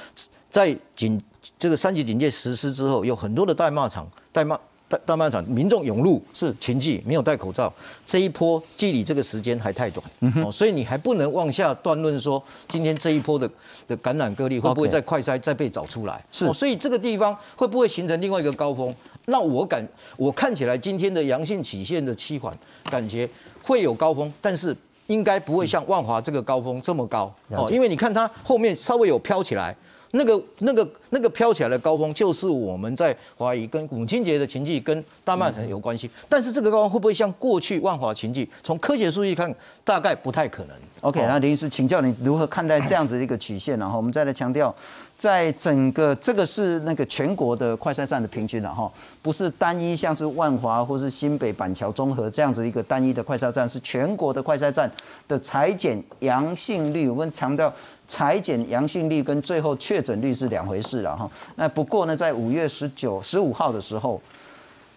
[0.51, 1.23] 在警
[1.59, 4.59] 这个三级警戒实施之后，有很多的大卖场代卖。
[4.95, 7.73] 大大卖场民众涌入是情迹，没有戴口罩，
[8.07, 10.07] 这一波距离这个时间还太短，
[10.45, 13.51] 哦，所以你还不能往下断论说今天这一波的
[13.89, 16.25] 的感染个例会不会在快筛再被找出来？
[16.31, 18.95] 是，所以这个地方会不会形成另外一个高峰？
[19.27, 23.29] 那我感我看起来今天的阳性曲线的期缓，感觉
[23.63, 24.77] 会有高峰，但是
[25.09, 29.75] 应该不会像万华这个高峰这么高哦，因为你看它后面稍微有飘起来。
[30.17, 36.11] 那个、那个、那个飘起来的高峰，就是我们在怀疑跟母亲节的情绪跟大曼城有关系。
[36.29, 38.47] 但是这个高峰会不会像过去万华情绪？
[38.65, 40.77] 从科学数据看，大概不太可能。
[41.01, 43.79] OK，那林医师，请教你如何看待这样子一个曲线？
[43.79, 44.75] 然后我们再来强调。
[45.17, 54.91] 在整个这个是那个全国的快筛站的平均了哈，不是单一像是万华或是新北板桥综合这样子一个单一的快筛站，是全国的快筛站
[55.29, 57.09] 的裁剪阳性率。
[57.09, 57.73] 我们强调
[58.09, 61.31] 裁剪阳性率跟最后确诊率是两回事了哈。
[61.55, 64.21] 那不过呢，在五月十九、十五号的时候，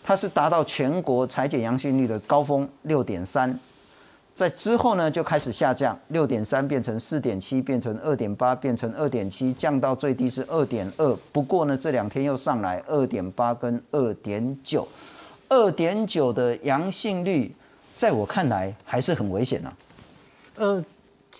[0.03, 3.59] 它是达到全国裁剪阳性率的高峰六点三。
[4.33, 11.15] 在之后呢，就开始下降，六点三变成四点七，变成二点八，变成二点七，降到最低是二点二。
[11.31, 14.87] 不过呢，这两天又上来二点八跟二点九，
[15.49, 17.53] 二点九的阳性率，
[17.95, 19.73] 在我看来还是很危险呐。
[20.55, 20.83] 呃。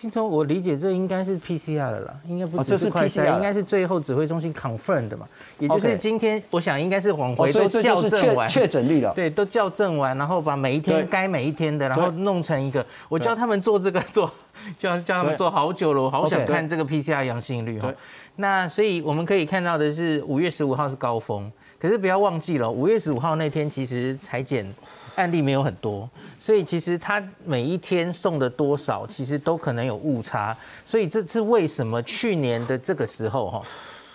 [0.00, 5.26] 青葱，我理解这应该是 PCR 的啦，应该不只是快筛，应该是最后指挥中心 confirm 的嘛，
[5.58, 8.48] 也就是今天，我想应该是往回都校正完。
[8.48, 14.32] 确诊率了，对，都校正完，然后把每一天该每一天的，然后弄成一个，我教他们做这个做，
[14.78, 17.92] 教教他们做好久了，我好想看这个 PCR 阳性率哈。
[18.36, 24.72] 那所以我们可以看到的是五月十五号是高峰，可是不要忘记了，五月十五号那天其实裁剪。
[25.18, 30.56] 案例没有很多，所以其实他每一天送的多少，其实都可能有误差。
[30.84, 33.62] 所以这是为什么去年的这个时候哈，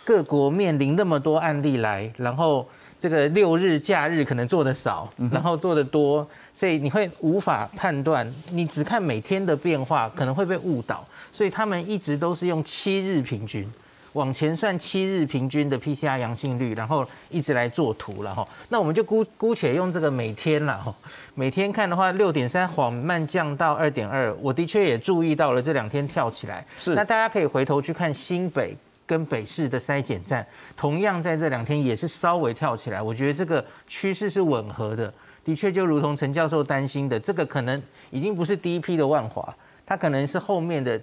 [0.05, 2.65] 各国面临那么多案例来，然后
[2.97, 11.05] 这个六日假日可能做的少，然后做的多，所以你会无法判断，你只看每天的变化可能会被误导。
[11.31, 13.69] 所以他们一直都是用七日平均，
[14.13, 18.47] 往前算七日平均的 PCR 阳性率，然后一直来做图了哈。
[18.69, 20.93] 那我们就姑姑且用这个每天了哈，
[21.35, 26.65] 每天看的话，六点三缓慢降到二点二，我的确也注意到了这两天跳起来。
[26.77, 30.45] 是，那大家可以回头去看新北跟北市的筛检站，
[30.77, 35.13] 同样在这两天也是稍微跳起来，我觉得这个趋势是吻合的。
[35.43, 39.53] 的确，就如同陈教授担心的，这个可能已经不是第一批的万华，
[39.85, 40.99] 它可能是后面的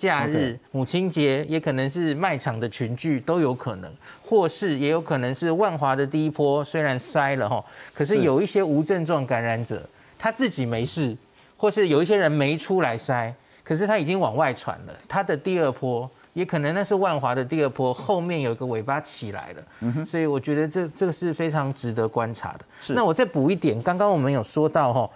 [0.00, 3.92] 假日、母亲节，也可能是卖场的群聚都有可能，
[4.24, 9.86] 或是也有可能是万华的第一波，虽然筛了哈，可是有一些无症状感染者，
[10.18, 11.14] 他自己没事，
[11.58, 13.30] 或是有一些人没出来筛，
[13.62, 16.10] 可是他已经往外传了，他的第二波。
[16.32, 22.60] 也可能那是万华的第二波，后面有一个尾巴起来了，所以我觉得这这个是非常值得观察的。
[22.94, 25.10] 那我再补一点，刚刚我们有说到哈，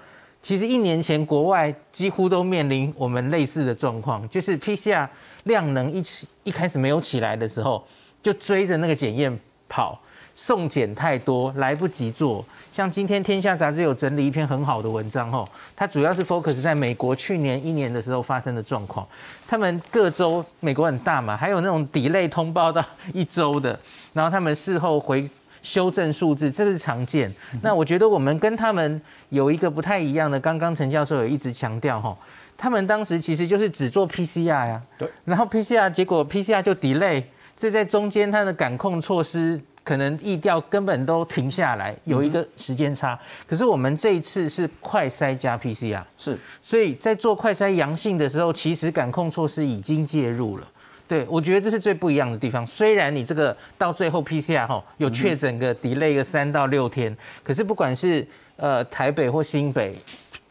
[0.44, 5.08] 其实一年前国外几乎都面临我们类似的状况，就是 PCR
[5.44, 7.82] 量能一起一开始没有起来的时候，
[8.22, 9.98] 就追着那个检验跑，
[10.34, 12.44] 送检太多来不及做。
[12.70, 19.06] 像今天《天下》杂志有整理一篇很好的文章，吼，它主要是 focus 在美国去年一年的时候发生的状况。
[19.48, 23.80] 他们各州，美国很大嘛，还有那种 delay 通报到一周的，
[24.12, 25.26] 然后他们事后回
[25.64, 27.28] 修正数字，这个是常见。
[27.60, 32.16] 那我觉得我们跟他们有一个不太一样的，刚刚陈教授有一直强调，哈，
[32.56, 37.24] 他们当时其实就是只做 PCR 呀，对，然后 PCR 结果 PCR 就 delay，
[37.56, 39.60] 这在中间它的感控措施。
[39.84, 43.20] 可能意调根本都停下来，有一个时间差。
[43.46, 50.66] 可是我们这一次是快筛加 PCR，是，所以在做快筛阳性的时候，其实感控措施已经介入了。
[51.06, 52.66] 对我觉得这是最不一样的地方。
[52.66, 59.94] 虽然你这个到最后 PCR 哈有确诊个 delay 个三到六天，可是不管是呃台北或新北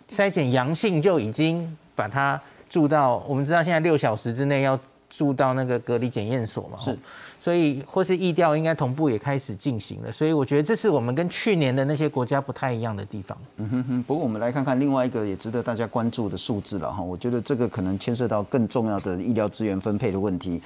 [0.10, 2.40] 筛检阳性就已经把它
[2.70, 4.80] 住到，我们知道现在六小时之内要
[5.16, 6.78] 住到那个隔离检验所嘛。
[6.78, 6.98] 是。
[7.40, 13.38] 所以或是疫调应该同步也开始进行了，所以我觉得这是我们跟去年的那些国家不太一样的地方。
[13.58, 14.04] 嗯哼哼。
[14.04, 20.62] 不过我们来看看另外一个也值得大家关注的数字了哈，我觉得这个可能牵涉到更重要的医疗资源分配的问题。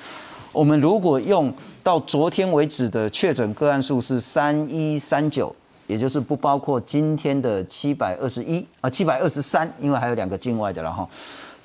[0.51, 5.55] 我们如果用到昨天为止的确诊个案数是三一三九，
[5.87, 11.09] 也就是不包括今天的七百二十一啊七百二十三，因为还有两个境外的了哈。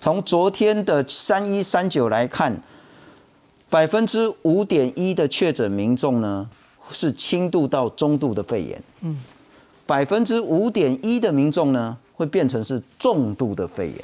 [0.00, 2.58] 从昨天的三一三九来看。
[3.72, 6.46] 百分之五点一的确诊民众呢，
[6.90, 8.82] 是轻度到中度的肺炎。
[9.00, 9.18] 嗯，
[9.86, 13.98] 百分之五点一的民众呢，会变成是重度的肺炎。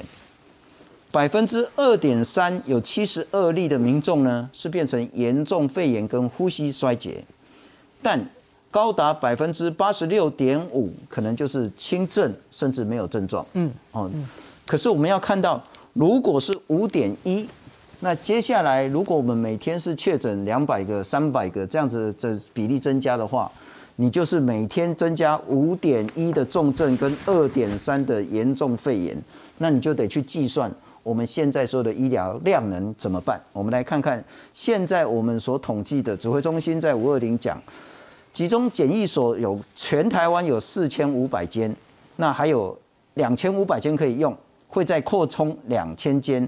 [1.11, 7.23] 百分之二点三有七十二例的民众呢，是变成严重肺炎跟呼吸衰竭。
[8.01, 8.27] 但
[8.71, 13.45] 高达百分之八十六点五，可能就是轻症，甚至没有症状。
[13.53, 14.09] 嗯，哦，
[14.65, 17.47] 可是我们要看到，如果是五点一。
[18.01, 23.51] 那接下来，如果我们每天是确诊两百个、三百个这样子的比例增加的话，
[23.97, 29.21] 你就是每天增加五点一的重症跟二点三的严重肺炎，
[29.57, 30.71] 那你就得去计算
[31.03, 33.37] 我们现在说的医疗量能怎么办？
[33.51, 37.61] 我们来看看现在我们所统计的指挥中心在五二零讲，
[38.31, 41.75] 集中检疫所有全台湾有四千五百间，
[42.15, 42.79] 那还有
[43.15, 44.33] 两千五百间可以用，
[44.69, 46.47] 会再扩充两千间。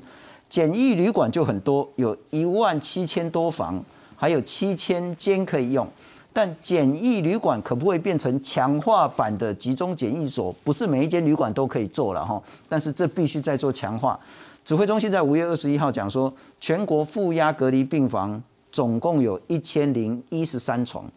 [0.52, 3.82] 简易旅馆就很多，有一万七千多房，
[4.18, 5.88] 还有七千间可以用。
[6.34, 10.54] 但简易旅馆可不可以变成强化版的集中检疫所？
[10.62, 12.42] 不是每一间旅馆都可以做了哈。
[12.68, 14.20] 但是这必须再做强化。
[14.66, 21.10] 指挥中心在五月二十一号讲说，全国负压隔离病房总共有一千零一十三床，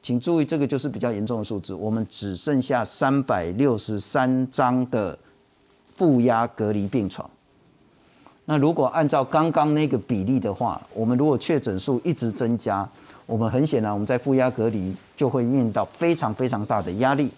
[0.00, 1.74] 请注意这个就是比较严重的数字。
[1.74, 5.18] 我们只剩下三百六十三张的
[5.92, 7.28] 负压隔离病床。
[8.50, 12.88] 那如果按照刚刚那个比例的话，我们如果确诊数一直增加，
[13.26, 17.30] 我们很显然我们在负压隔离就会面临到非常非常大的压力。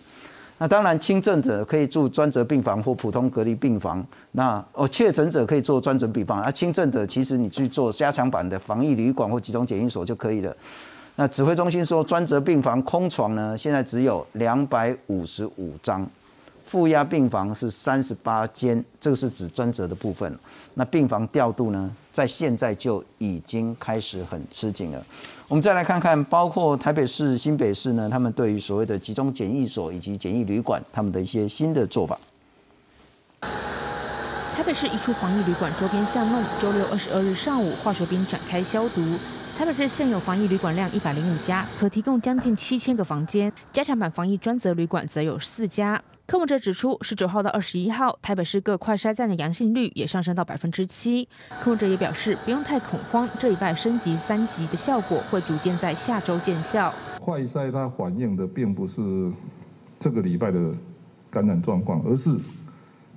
[0.58, 10.56] 那当然轻症者可以住专责病房或普通隔离病房，那哦确诊者可以做专责病房，而轻症者其实你去做加强版的防疫旅馆或集中检疫所就可以了。
[11.16, 16.08] 那指挥中心说专责病房空床呢，现在只有两百五十五张。
[16.70, 20.38] 负压病房是三十八间，这个是指专责的部分。
[20.74, 25.05] 那病房调度呢，在现在就已经开始很吃紧了。
[25.49, 32.16] 我们再来看看，包括台北市、新北市呢，他们对于所谓的集中检疫所以及检疫旅馆，他们的一些新的做法。
[34.55, 39.18] 台北市一处防疫旅馆周边巷弄，周六二十二日上午，化学兵展开消毒。
[39.59, 46.01] 台北市现有防疫旅馆量一百零五家，可提供将近七千个房间，加强版防疫专责旅馆则有四家。
[46.31, 51.28] 柯文哲指出，十九号到二十一号，台北市各快筛站的阳性率也上升到百分之七。
[51.61, 56.95] 柯文哲也表示，不用太恐慌，这一拜升级三级的效果会逐渐在下周见效。
[57.20, 59.28] 快筛它反映的并不是
[59.99, 60.72] 这个礼拜的
[61.33, 62.31] 感染状况，而是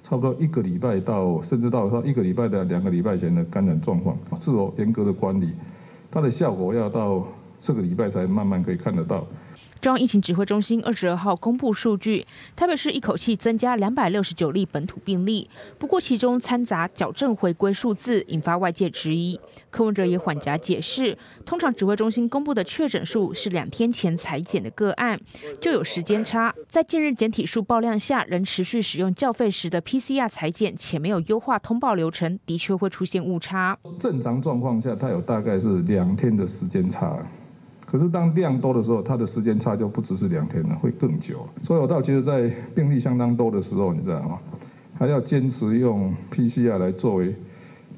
[0.04, 5.54] 差不多一个礼拜到甚至到一个礼拜的两个礼拜前的感染状况，自我严格的管理，
[6.10, 7.24] 它的效果要到
[7.62, 9.24] 这个礼拜才慢慢可以看得到。
[9.82, 12.26] 中央疫情指挥中心二十二号公布数据，
[12.56, 19.40] 台北市一口气增加两百六十九例本土病例，不过其中掺杂矫正回归数字，引发外界质疑。
[19.70, 25.20] 柯文哲也缓颊解释，通常指挥中心公布的确诊数是两天前裁剪的个案，
[25.60, 26.54] 就有时间差。
[26.70, 33.78] 在近日检体数爆量下，仍持续使用较费时的 PCR 裁剪，且没有优化通报流程，的确会出现误差。
[34.00, 37.18] 正常状况下，它有大概是两天的时间差。
[37.94, 41.48] 可是当量多的时候，它的时间差就不只是两天了，会更久。
[41.62, 44.40] 所以我倒觉得，在病例相当多的时候，你知道吗？
[44.98, 47.36] 还要坚持用 PCR 来作为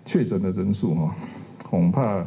[0.03, 1.15] 确诊的人数哈，
[1.63, 2.25] 恐怕。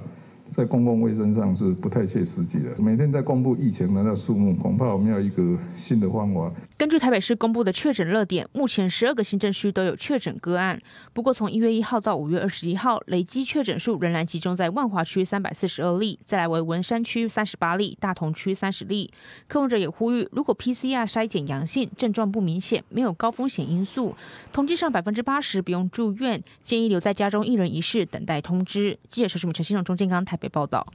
[0.59, 2.82] 在公共卫生上是不太切实际的。
[2.82, 6.50] 每天在公布疫情的那数目，恐怕我们要一个新的方法。
[6.76, 10.76] 根据台北市公布的确诊热点，目前十二个行政区都有确诊个案。
[11.12, 19.09] 不过从一月一号到五月二十一号，累积确诊数仍然集中在万华区三百四十二例，再来为文山区三十八例，大同区三十例。
[19.46, 24.16] 柯文者也呼吁，如果 PCR 筛检阳性，症状不明显，没有高风险因素，
[24.52, 28.98] 统计上百分之八十不用住院，建议留在家中一人一室等待通知。
[29.09, 30.47] 记者陈淑敏、陈新荣、钟健刚台北。
[30.49, 30.86] 报道。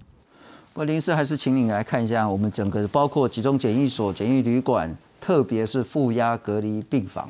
[0.74, 4.92] 我林师还是请你来看一下我们整个包括集中检疫所、检疫旅馆，
[5.22, 7.30] 特别是负压隔离病房，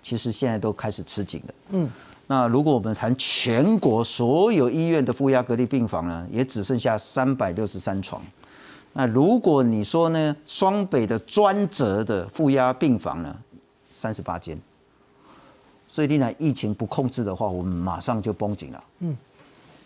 [0.00, 1.54] 其实现在都开始吃紧了。
[1.70, 1.90] 嗯，
[2.28, 8.22] 那如果我们谈全国所有医院的负压隔离病房呢，也只剩下三百六十三床。
[8.92, 13.36] 那如果你说呢，双北的专责的负压病房呢，
[13.90, 14.56] 三十八间。
[15.88, 18.84] 所以，一旦疫情不控制的话，我们马上就绷紧了。
[19.00, 19.16] 嗯。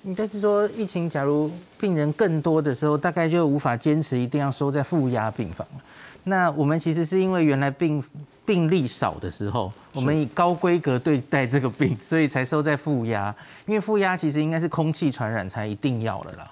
[0.03, 5.67] 应该是说，疫情假如病人更多的时候，大概就无法坚持一定要收在负压病房
[6.25, 8.03] 那我们其实是因为原来病
[8.45, 13.35] 病例少的时候，我们以高规格对待这个病，所以才收在负压。
[13.67, 16.51] 因为负压其实应该是空气传染才一定要了啦。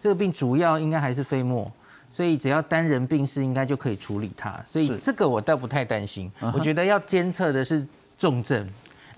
[0.00, 1.70] 这个病主要应该还是飞沫，
[2.10, 4.58] 所以只要单人病室应该就可以处理它。
[4.66, 6.30] 所以这个我倒不太担心。
[6.52, 7.86] 我觉得要监测的是
[8.16, 8.66] 重症。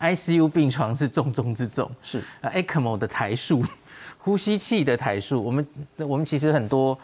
[0.01, 2.23] ICU 病床是重中之重，是。
[2.41, 3.65] 啊，ECMO 的台数，
[4.19, 5.67] 呼吸器的台数，我们
[5.99, 6.99] 我们其实很多，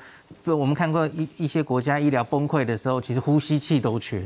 [0.44, 4.22] 我们看过一一些国家医疗崩溃的时候，其实呼吸器都缺，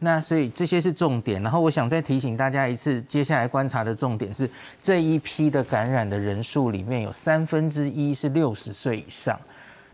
[0.00, 1.42] 那所以这些是重点。
[1.42, 4.48] 然后我想再提醒大家一次，接下来观察的重点是
[4.80, 9.38] 这一批的感染的人数里面有三分之一是六十岁以上，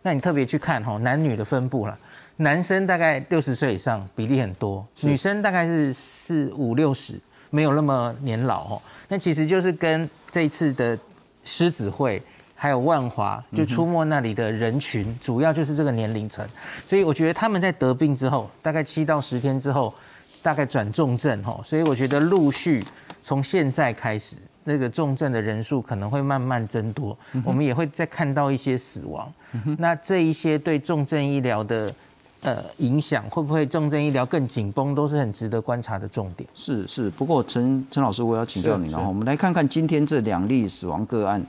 [0.02, 1.98] 那你特别去看哈男女的分布了，
[2.36, 7.20] 男生大概六十岁以上比例很多，女生大概是四五六十。
[7.50, 10.98] 没有那么年老哦，那其实就是跟这一次的
[11.44, 12.22] 狮子会
[12.54, 16.46] 还有万华就出没那里的人群，主要就是这个年龄层，
[16.86, 19.94] 所以我觉得他们在得病之后，大概七到十天之后，
[20.42, 22.84] 大概转重症哦，所以我觉得陆续
[23.22, 29.32] 从现在开始，那个重症的人数可能会慢慢增多，我们也会再看到一些死亡，
[29.78, 31.94] 那这一些对重症医疗的。
[32.42, 36.48] 呃，影响会不会重症医疗更紧绷，都是很值得观察的重点。
[36.54, 39.08] 是是，不过陈陈老师，我要请教你了哈。
[39.08, 41.44] 我们来看看今天这两例死亡个案，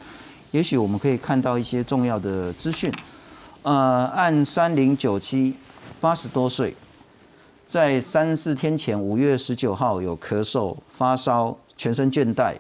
[0.52, 2.92] 也许我们可以看到一些重要的资讯。
[3.64, 5.56] 呃，按三零九七，
[6.00, 6.74] 八十多岁，
[7.66, 12.56] 在三四天前五月十九号有咳嗽、发烧、全身倦怠，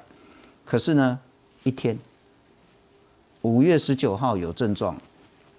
[0.66, 1.18] 可是呢，
[1.64, 1.98] 一天，
[3.42, 4.96] 五月十九号有症状，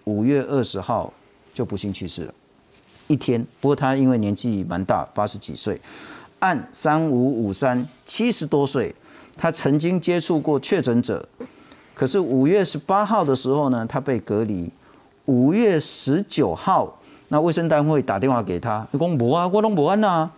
[0.05, 1.13] 五月二十号
[1.55, 2.35] 就不幸去世了。
[3.09, 5.81] 一天，不过他因为年纪蛮大，八十几岁，
[6.39, 8.95] 按三五五三，七十多岁，
[9.37, 11.29] 他曾经接触过确诊者，
[11.95, 14.71] 可是五月十八号的时候呢，他被隔离，
[15.25, 20.31] 五月十九号，那卫生单位打电话给他，讲无啊，我拢无安呐，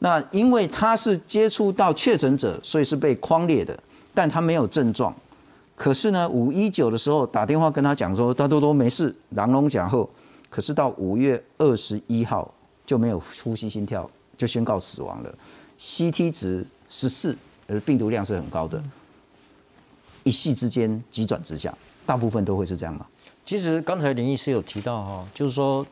[0.00, 3.78] 那因为他是接触到确诊者，所以是被框列的，
[4.12, 5.14] 但他没有症状，
[5.76, 10.10] 可是呢，五一九的时候打电话跟他讲说，他都都没事，狼龙讲后。
[10.50, 12.52] 可是到五月二十一号
[12.84, 15.34] 就没有呼吸心跳，就宣告死亡了。
[15.78, 17.34] CT 值十四，
[17.66, 18.82] 而病毒量是很高的，
[20.24, 21.72] 一夕之间急转直下，
[22.04, 23.06] 大部分都会是这样吗？
[23.46, 25.86] 其实刚才林医师有提到哈，就是说，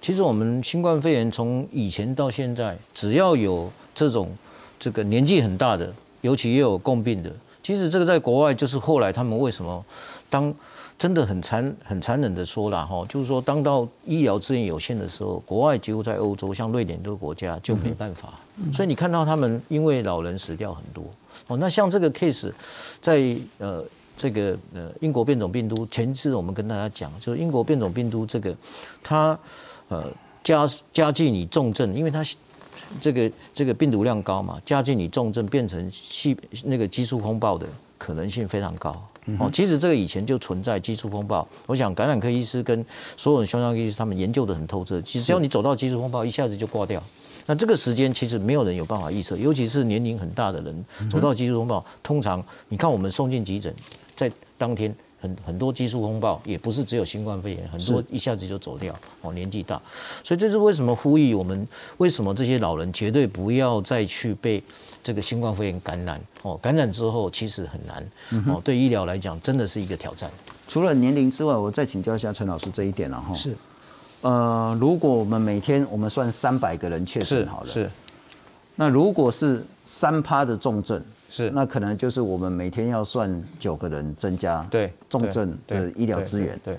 [0.00, 4.30] 其实我们新冠肺炎从以前到现在，只要有这种
[4.78, 5.92] 这个年纪很大的，
[6.22, 7.30] 尤其又有共病的，
[7.62, 9.84] 其实这个在国外就是后来他们为什么
[10.30, 10.52] 当
[10.96, 18.32] 真的很残很残忍的说了哈，就是说当到医疗资源有限的时候，国外几乎在欧洲，像瑞典这个国家就没办法。
[18.72, 21.04] 所以你看到他们因为老人死掉很多
[21.48, 21.56] 哦。
[21.56, 22.52] 那像这个 case，
[23.02, 23.84] 在呃
[24.16, 28.54] 这个呃英国变种病毒，前次我们跟大家讲，就是英国变种病毒这个
[29.02, 29.36] 它
[29.88, 30.10] 呃
[30.44, 32.24] 加加剧你重症，因为它
[33.00, 37.66] 这个这个病毒量高嘛，加剧你重症变成细那个激素风暴的
[37.98, 38.94] 可能性非常高。
[39.38, 41.46] 哦，其实这个以前就存在基础风暴。
[41.66, 42.84] 我想感染科医师跟
[43.16, 45.00] 所有的胸腔科医师他们研究的很透彻。
[45.00, 47.02] 其实只要你走到基础风暴，一下子就挂掉。
[47.46, 53.74] 那这个时间其实没有人有办法预测，尤其是年龄很大的人走到基础风暴，通常你看我们送进急诊，
[54.16, 54.94] 在当天
[55.24, 58.94] 很很多激素风暴也不是只有新冠肺炎，很多一下子就走掉。
[59.22, 59.80] 哦，年纪大，
[60.22, 61.66] 所以这是为什么呼吁我们，
[61.96, 64.62] 为什么这些老人绝对不要再去被
[65.02, 66.20] 这个新冠肺炎感染。
[66.42, 68.06] 哦，感染之后其实很难。
[68.52, 70.30] 哦，对医疗来讲真的是一个挑战。
[70.68, 73.34] 除了年龄之外，我再请教一下陈老师这一点了哈。
[73.34, 73.56] 是。
[74.20, 77.90] 呃，如果我们每天我们算三百个人确诊好了，是，
[78.76, 81.02] 那如果是三趴的重症，
[81.34, 86.56] 是，那可能就是我们每天要算九个人增加对重症的医疗资源。
[86.64, 86.78] 对，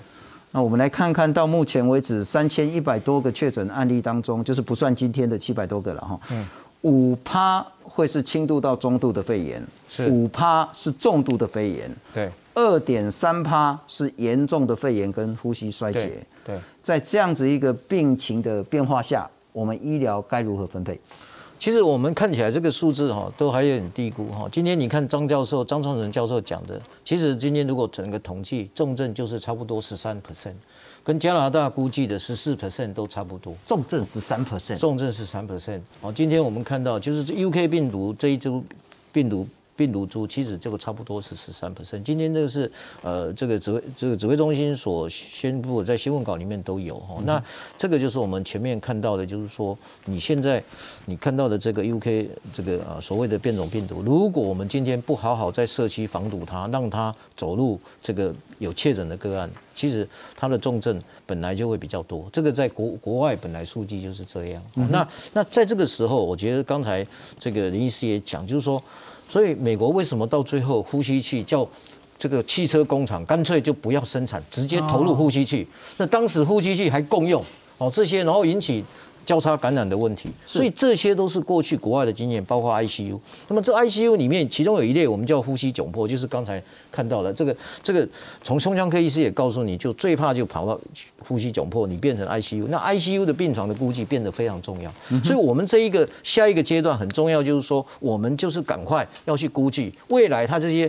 [0.50, 6.18] 那我们来看看到目前为止三千一百多个确诊案例当中，就是不算今天的七百多个了哈。
[6.30, 6.46] 嗯。
[6.82, 11.94] 五趴会是轻度到中度的肺炎，是五趴是重度的肺炎。
[12.14, 12.30] 对。
[12.54, 16.26] 二点三趴是严重的肺炎跟呼吸衰竭。
[16.42, 20.98] 对，在这样子一个病情的变化下，我们医疗该如何分配？
[21.58, 24.48] 其实我们看起来这个数字哈，都还有点低估哈。
[24.52, 30.54] 今天你看张教授、张创仁教授讲的，其实今天如果整个统计重症就是差不多十三 percent，
[31.02, 33.54] 跟加拿大估计的十四 percent 都差不多。
[33.64, 35.80] 重症十三 percent，重症十三 percent。
[36.00, 38.62] 好，今天我们看到就是 UK 病毒这一株
[39.12, 39.46] 病毒。
[39.76, 42.02] 病毒株其实这个差不多是十三 percent。
[42.02, 42.70] 今天这个是
[43.02, 47.16] 呃这个指挥这个指挥中心所宣布在新闻稿里面都有哈。
[47.24, 47.42] 那
[47.76, 50.62] 这个就是我们前面看到的，就是说你现在
[51.04, 62.26] 你看到的这个 UK 这个啊所谓的变种病毒，如果我们今天不好好在社区防堵它，让它走入这个有确诊的个案，其实它的重症本来就会比较多。
[62.32, 64.62] 这个在国国外本来数据就是这样。
[64.74, 67.06] 那那在这个时候，我觉得刚才
[67.38, 68.82] 这个林医师也讲，就是说。
[69.28, 71.68] 所以美国为什么到最后呼吸器叫
[72.18, 75.66] 这个汽车工厂干脆就不要生产，直接投入呼吸器？
[75.96, 77.42] 那当时呼吸器还共用
[77.78, 78.84] 哦，这些然后引起。
[79.26, 83.18] 交叉感染的问题，所以这些都是过去国外的经验，包括 ICU。
[83.48, 86.62] 那么这 ICU 里面，其中有一类我们叫呼吸窘迫，就是刚才
[86.92, 88.08] 看到的这个这个，
[88.44, 90.80] 从胸腔科医师也告诉你就最怕就跑到
[91.18, 92.68] 呼吸窘迫，你变成 ICU。
[92.68, 94.90] 那 ICU 的病床的估计变得非常重要，
[95.24, 100.88] 所以我们这一个下一个阶段很重要，就是说我们就是赶快要去估计未来他这些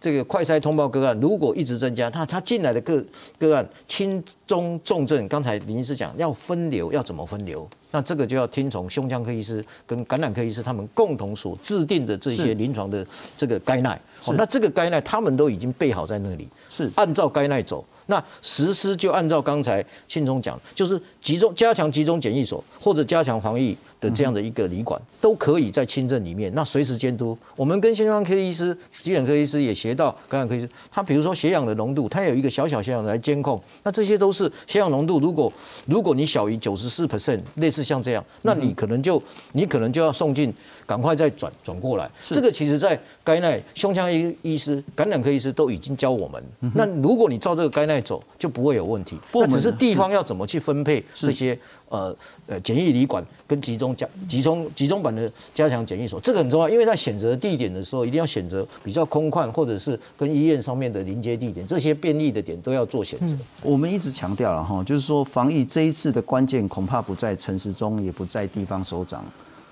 [0.00, 3.04] 这个快筛通报个案如果一直增加，他他进来的个
[3.38, 7.65] 个案轻中重症，刚才林医师讲要分流要怎么分流？
[7.96, 13.04] 那这个就要听从胸腔科医师跟感染科医师他们共同所制定的这些临床的
[13.38, 13.98] 这个该奈，
[14.36, 16.90] 那这个该奈他们都已经备好在那里，是。
[16.96, 17.82] 按照该奈走。
[18.08, 27.36] 那实施就按照刚才信中讲，就是集中加强集中检疫所或者加强防疫的这样的一个旅馆，都可以在轻症里面，那随时监督。
[27.54, 33.60] 我们跟心脏科医师、急诊科医师也学到感染科医师，他比如说血氧的浓度，他有一个小小血氧来监控。
[33.82, 35.52] 那这些都是血氧浓度，如果
[35.86, 39.22] 如果你小于九十四 percent，类似像这样，那你可能就
[39.52, 40.52] 你可能就要送进。
[40.86, 46.42] 赶快再转转过来，这个其实在该奈胸腔医医师、感染科医师都已经教我们。
[46.74, 49.18] 那如果你照这个该奈走，就不会有问题。
[49.32, 51.58] 不只是地方要怎么去分配这些
[51.88, 52.16] 呃
[52.46, 63.34] 呃检疫旅馆跟集中加集中集中版的加强检疫所，这个很重要，因为在选择地点的时候，一定要选择比较空旷或者是跟医院上面的临接地点，这些便利的点都要做选择。
[63.62, 69.24] 我们一直强调了哈，就是说防疫这一次的关键恐怕不在城市中，也不在地方首长。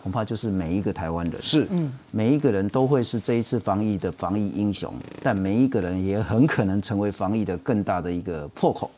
[0.05, 4.93] 恐怕就是每一个台湾人是，嗯，每一个人都会是这一次防疫的防疫英雄，
[5.23, 8.91] 但每一个人也很可能成为防疫的更大的一个破口。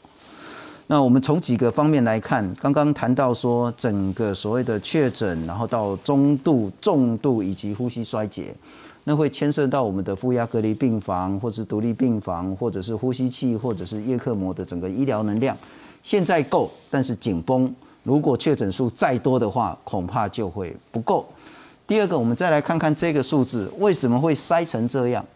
[0.89, 8.53] 那我们从几个方面来看，刚刚谈到说整个所谓的确诊，然后到中度、重度以及呼吸衰竭，
[9.05, 15.57] 那会牵涉到我们的负压隔离病房，或是独立病房，或者是呼吸器，或者是叶克膜的整个医疗能量，
[16.03, 17.73] 现在够，但是紧绷。
[18.07, 21.29] 如果确诊数再多的话，恐怕就会不够。
[21.89, 25.27] 第二个，我们再来看看这个数字为什么会塞成这样，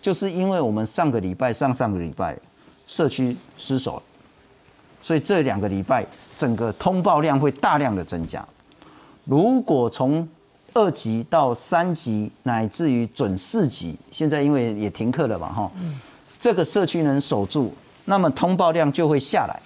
[0.00, 2.38] 就是因为我们上个礼拜、上上个礼拜
[2.86, 4.00] 社区失守，
[5.02, 6.06] 所以这两个礼拜
[6.36, 8.46] 整个通报量会大量的增加。
[9.24, 10.28] 如果从
[10.72, 15.72] 二级到三级，乃至于准四级，现在因为也停课了嘛，哈，
[16.38, 19.60] 这个社区能守住，那么通报量就会下来。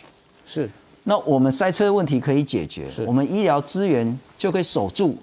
[0.46, 0.70] 是，
[1.09, 5.17] 那我们塞车问题可以解决，我们医疗资源就可以守住，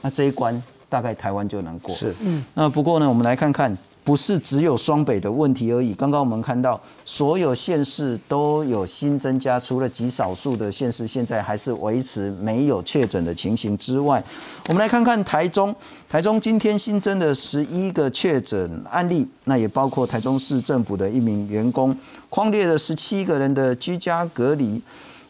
[0.00, 1.92] 那这一关大概台湾就能过。
[1.92, 2.44] 是，嗯。
[2.54, 3.76] 那不过呢，我们来看看。
[4.04, 5.94] 不是只有双北的问题而已。
[5.94, 14.22] 刚刚我们看到，所有县市都有新增加，除了极少数的县市现在还是维持没有确诊的情形之外，
[14.68, 15.74] 我们来看看台中。
[16.06, 21.96] 台中今天新增的十一个确诊案例，那也包括台中市政府的一名员工，
[22.28, 24.82] 框列了十七个人的居家隔离。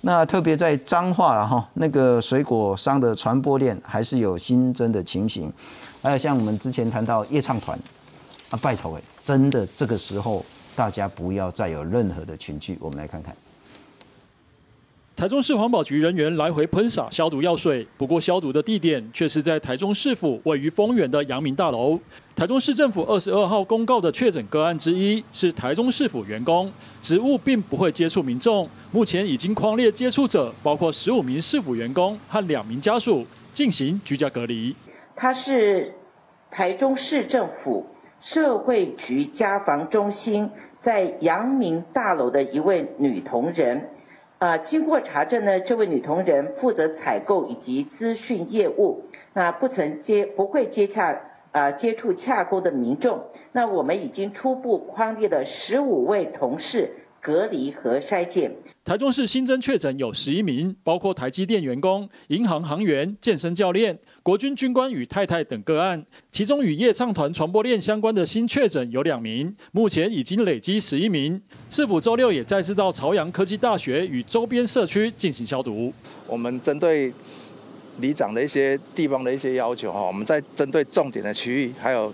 [0.06, 5.50] 那特别在彰化了哈，那个水果商的传播链还是有新增的情形。
[6.02, 7.78] 还有像我们之前谈到夜唱团。
[8.50, 10.44] 啊，拜托哎，真的这个时候
[10.76, 12.76] 大家不要再有任何的群聚。
[12.78, 13.34] 我们来看看，
[15.16, 21.96] 台中市环保局人员来回喷洒消毒药水，不过消毒的地点却是在台中市府位于丰原的阳明大楼。
[22.34, 26.68] 台中市政府二十二号公告的确诊个案之一是台中市府员工，
[27.00, 34.74] 职务并不会接触民众，目前已经框列接触者，包括十五名市府员工和两名家属进行居家隔离。
[35.14, 35.94] 他是
[36.50, 37.86] 台中市政府。
[38.20, 40.48] 社会局家防中心
[40.78, 43.86] 在阳明大楼的一位女同仁，
[44.44, 51.18] 啊，经过查证呢，这位女同仁负责采购以及资讯业务，那不曾接不会接洽
[51.50, 56.90] 啊接触洽购的民众，那我们已经初步框列了十五位同事。
[57.24, 58.54] 隔离和筛检。
[58.84, 66.04] 台中市新增确诊有十一名，包括台积电员工、银行行员、健身教练、国军军官与太太等个案。
[66.30, 71.40] 其中与夜唱团传播链相关的新确诊有两名，目前已经累积十一名。
[71.70, 75.90] 市府周六也再次到朝阳科技大学与周边社区进行消毒。
[76.26, 77.10] 我们针对
[78.00, 82.12] 里长的一些地方的一些要求哈，我们在针对重点的区域还有。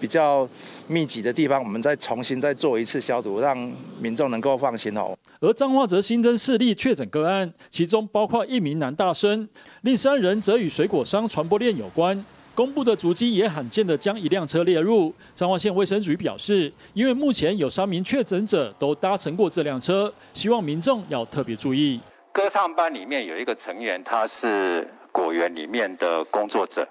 [0.00, 0.48] 比较
[0.88, 3.56] 密集的地方，我们再重新再做一次消毒，让
[4.00, 5.14] 民众能够放心哦。
[5.40, 9.48] 而彰化则新增四例确诊个案，其中包括一名男大生，
[9.82, 12.24] 另三人则与水果商传播链有关。
[12.52, 15.14] 公布的足迹也罕见的将一辆车列入。
[15.34, 22.00] 彰化县卫生局表示，因为目前有三名确诊者都搭乘过这辆车，希望民众要特别注意。
[22.32, 26.86] 歌唱班里面有一个成员，他是果园里面的工作者。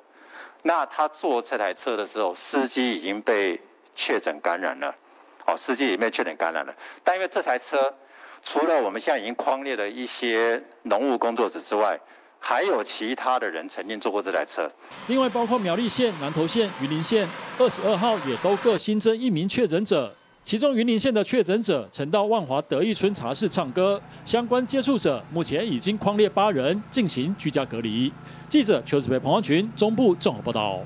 [0.64, 3.60] 那他坐这台车的时候，司机已经被
[3.96, 4.94] 确诊感染了，
[5.46, 6.74] 哦，司机里面确诊感染了。
[7.04, 7.94] 但因为这台车，
[8.44, 12.00] 除了我们现在已经框列的一些农务工作者之外，
[12.40, 14.70] 还有其他的人曾经坐过这台车。
[15.08, 20.14] 另外，包括苗栗县、南投县、云林县，二十二号也都各新增一名确诊者。
[20.46, 28.12] 其中云林县的确诊者曾到万华德义村茶室唱歌，相关接触者目前已经框列八人进行居家隔离。
[28.50, 30.80] 记者邱子培、彭光群中部综合报道。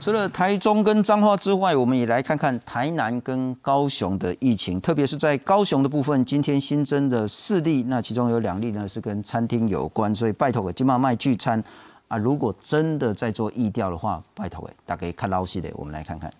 [0.00, 11.62] 除了台中跟彰化之外，我们也来看看台南跟高雄的疫情，特别是在高雄的部分，今天新增的四例，那其中有两例呢是跟餐厅有关，所以拜托给金妈卖聚餐
[12.08, 16.30] 啊，如果真的在做疫调的话，拜托给大家看老实的，我们来看看。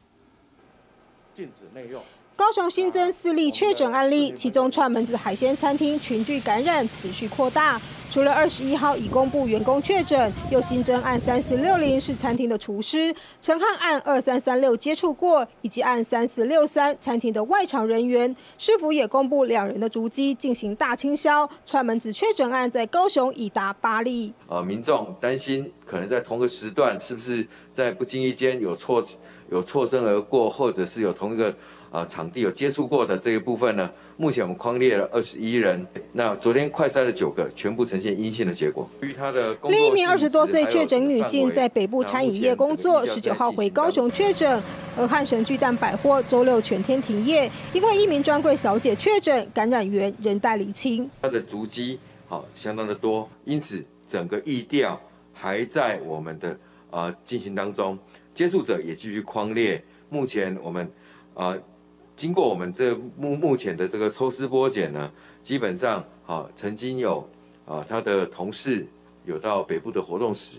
[1.35, 2.01] 禁止内用。
[2.41, 7.79] 高雄新增四例确诊案例，其中串门子海鲜餐厅群聚感染持续扩大。
[8.11, 18.35] 除了二十一号已公布员工确诊，又新增案三四六零是餐厅的厨师，陈汉案二三三六接触过，以及案三四六三餐厅的外场人员。
[18.57, 21.47] 市府也公布两人的足迹进行大清销。
[21.67, 24.33] 串门子确诊案在高雄已达八例。
[24.49, 29.05] 呃，民众担心可能在同个时段，是不是在不经意间有错
[29.51, 31.55] 有错身而过，或者是有同一个。
[31.91, 35.85] 啊，场地有接触过的这一部分呢，目前我们框列了二十一人。
[36.13, 38.89] 那昨天快筛了九个，全部呈现阴性的结果。
[39.01, 44.63] 于他的另一名二十多岁确诊女性在北部餐饮业工作，十九号回高雄确诊。
[44.97, 51.11] 而汉神巨蛋百货周六全天停业，因为一名专柜小姐确诊，感染源仍待厘清。
[51.21, 55.01] 她的足迹好相当的多，因此整个疫调
[55.33, 56.57] 还在我们的
[56.91, 57.99] 呃进行当中，
[58.33, 59.83] 接触者也继续框列。
[60.09, 60.89] 目前我们
[61.35, 61.57] 啊。
[62.21, 65.11] 经过我们这目目前的这个抽丝剥茧呢，
[65.43, 67.27] 基本上啊，曾经有
[67.65, 68.87] 啊他的同事
[69.25, 70.59] 有到北部的活动史。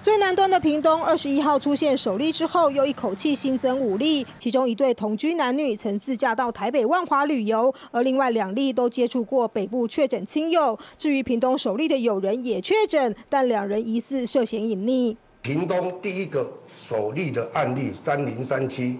[0.00, 10.78] 最南端的屏东，二十一号出现首例之后，又一口气新增五例，其中一对同居男女曾自驾到台北万华旅游，而另外两例都接触过北部确诊亲友。
[10.96, 15.14] 至于屏东首例的友人也确诊，但两人疑似涉嫌隐匿。
[15.42, 18.98] 屏东第一个首例的案例三零三七。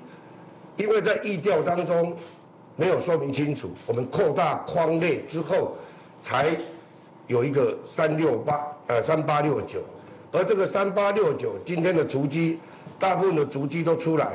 [0.77, 2.16] 因为在议调当中
[2.77, 5.77] 没有说明清楚，我们扩大框列之后，
[6.20, 6.49] 才
[7.27, 9.81] 有一个三六八呃三八六九，
[10.33, 12.59] 而这个三八六九今天的足迹，
[12.99, 14.33] 大部分的足迹都出来。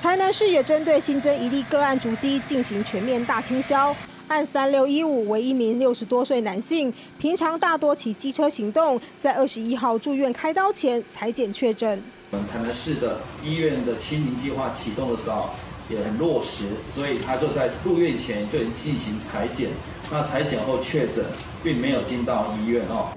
[0.00, 3.94] 台南市也针对新增一例个案足迹进行全面大清消。
[4.28, 12.02] 按三六一五为一名六十多岁男性，平常大多骑机车行动，在二十一号住院开刀前裁剪确诊。
[12.30, 15.54] 我们台南市的医院的清零计划启动的早，
[15.88, 19.70] 也很落实，所以他就在入院前就已经进行裁剪，
[20.10, 21.24] 那裁剪后确诊，
[21.62, 23.08] 并没有进到医院哦。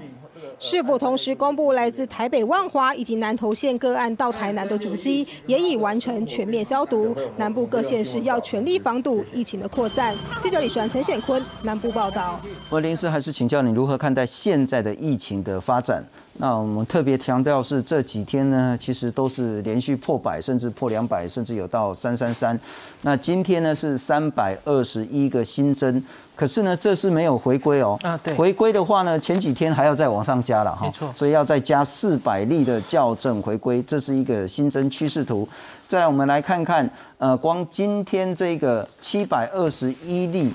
[0.58, 7.16] 市府同时公布来自台北万华以及南投县个案到台南的足迹，也已完成全面消毒。
[7.36, 10.14] 南部各县市要全力防堵疫情的扩散。
[10.40, 12.38] 记者李传、陈显坤南部报道。
[12.68, 16.04] 我林师还是请教你如何看待现在的疫情的发展？
[16.40, 22.58] 那我们特别强调是这几天呢，其实都是连续破百，甚至破两百，甚至有到三三三。
[23.02, 26.02] 那今天呢是三百二十一个新增，
[26.34, 27.98] 可是呢这是没有回归哦。
[28.02, 28.34] 啊，对。
[28.34, 30.86] 回归的话呢，前几天还要再往上加了哈。
[30.86, 31.12] 没错。
[31.14, 35.46] 所以要再加四百例的校正回归，这是一个新增趋势图。
[35.86, 40.54] 再来我们来看看，呃，光今天这个七百二十一例，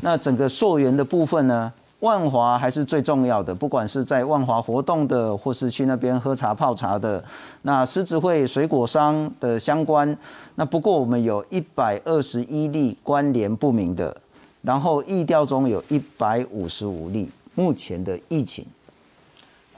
[0.00, 1.70] 那整个溯源的部分呢？
[2.00, 7.24] 万华还是最重要的，不管是在万华活动的，或是去那边喝茶泡茶的，
[7.62, 10.16] 那狮子会水果商的相关。
[10.56, 14.14] 那不过我们有一百二十一例关联不明的，
[14.60, 18.66] 然后疫调中有一百五十五例目前的疫情。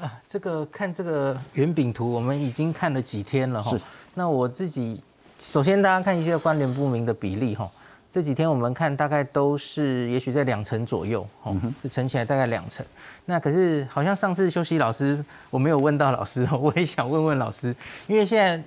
[0.01, 3.71] 啊，这个看这个圆饼图，我们已经看了几天了哈。
[3.71, 3.81] 是。
[4.15, 5.01] 那我自己
[5.39, 7.71] 首先大家看一些关联不明的比例哈。
[8.11, 12.85] 这几天我们看大概都是，也许在两成左右，哦，就乘起来大概两成。
[13.27, 17.75] 那可是好像上次休息老师我没有问到老师， 我也想问问老师，
[18.07, 18.63] 因为现在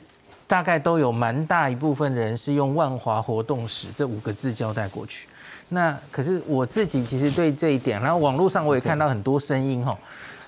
[0.46, 5.28] 大概都有蛮大一部分人是用万华活动史这五个字交代过去。
[5.70, 9.98] 那可是我自己其实对这一点，然后网络上我也看到很多声音哈。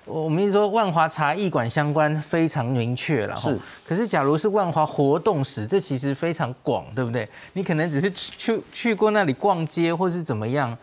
[0.06, 3.58] 我们一说万华茶艺馆相关非常明确了，是。
[3.86, 7.28] 可是假如是万华活动史，这其实非常广，对不对？
[7.54, 10.78] 你可能只是去去过那里逛街，或是怎么样，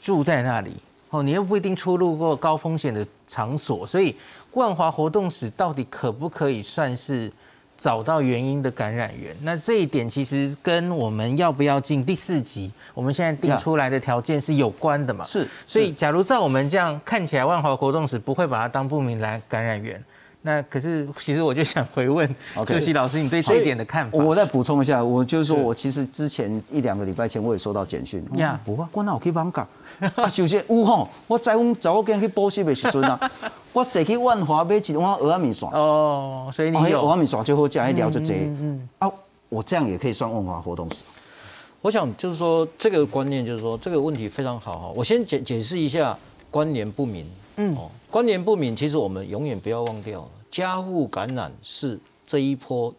[0.00, 0.76] 住在那里，
[1.10, 4.16] 哦，你又不一定出入过高风险的场所，所以
[4.52, 7.32] 万华活动史到底可不可以算是？
[7.76, 15.24] 找到原因的感染源，那这一点其实跟我们要不要进第四级，我们现在定出来的条件是有关的嘛？
[15.24, 20.02] 是，所以假如照我们这样看起来，万华活动时不会把它当不明来感染源。
[20.46, 22.26] 那可是，其实我就想回问
[22.64, 24.16] 柯西老师，你对这一点的看法？
[24.16, 29.66] 我再补充一下，我就是说我其实之前一两个礼拜前我也收到简讯，呀，不啊，我哪有去网港？
[30.14, 33.30] 啊，首先有吼，我在阮早间去补习的时阵啊，
[33.72, 35.68] 我先去万华买一碗蚵仔面线。
[35.70, 38.34] 哦，所以你有蚵仔面线就好食，一聊就这。
[38.34, 39.10] 嗯啊，
[39.48, 41.02] 我这样也可以算万华活动史。
[41.82, 44.92] 我想就是说这个观念就是说这个问题非常好哈。
[44.94, 46.16] 我先解解释一下
[46.52, 47.26] 关联不明。
[47.56, 50.26] 嗯，哦，关联不明，其实我们永远不要忘掉。
[50.50, 52.90] 家户感染是这一波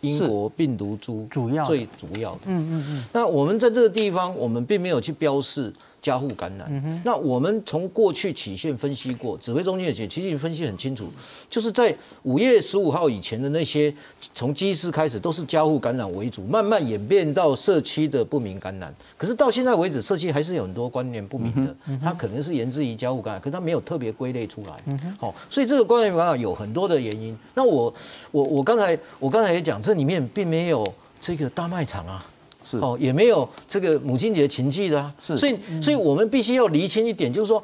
[0.00, 2.42] 英国病毒株主要最主要的。
[2.44, 3.04] 嗯嗯嗯。
[3.12, 5.74] 那我们在这个地方，我们并没有去标示。
[6.04, 11.10] 加护感染，那我们从过去曲线分析过，指挥中心的解，其实分析很清楚，
[11.48, 13.90] 就是在五月十五号以前的那些，
[14.34, 18.94] 从机师开始都是加护感染为主，慢慢演变到社区的不明感染。
[19.16, 24.96] 可是到现在为止，社区还是有很多关联不明的，它可能是源自于加护感染，可是它没有特别归类出来。
[25.18, 27.34] 好，所以这个关联感染有很多的原因。
[27.54, 27.94] 那我
[28.30, 30.86] 我我刚才我刚才也讲，这里面并没有
[31.18, 32.26] 这个大卖场啊。
[32.64, 32.78] 是。
[32.78, 37.62] 哦，也没有这个母亲节情记的啊，是，所以，所以我们必须要厘清一点，就是说，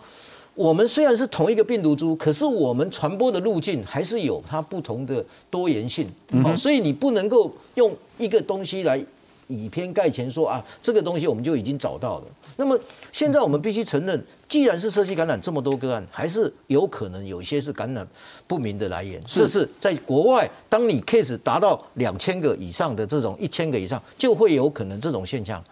[0.55, 6.07] 我们虽然是同一个病毒株，可是我们传播的路径还是有它不同的多元性，
[6.45, 9.03] 哦，所以你不能够用一个东西来
[9.51, 12.25] 以偏概全，说啊，这个东西我们就已经找到了。
[12.57, 12.79] 那么
[13.11, 18.07] 现在我们必须承认，既然是社区感染这么多个案，还是有可能有一些是感染
[18.47, 19.21] 不明的来源。
[19.27, 25.63] 这是在国外，当你 case 达到两千个以上的这种一千个以上，就会有可能这种现象。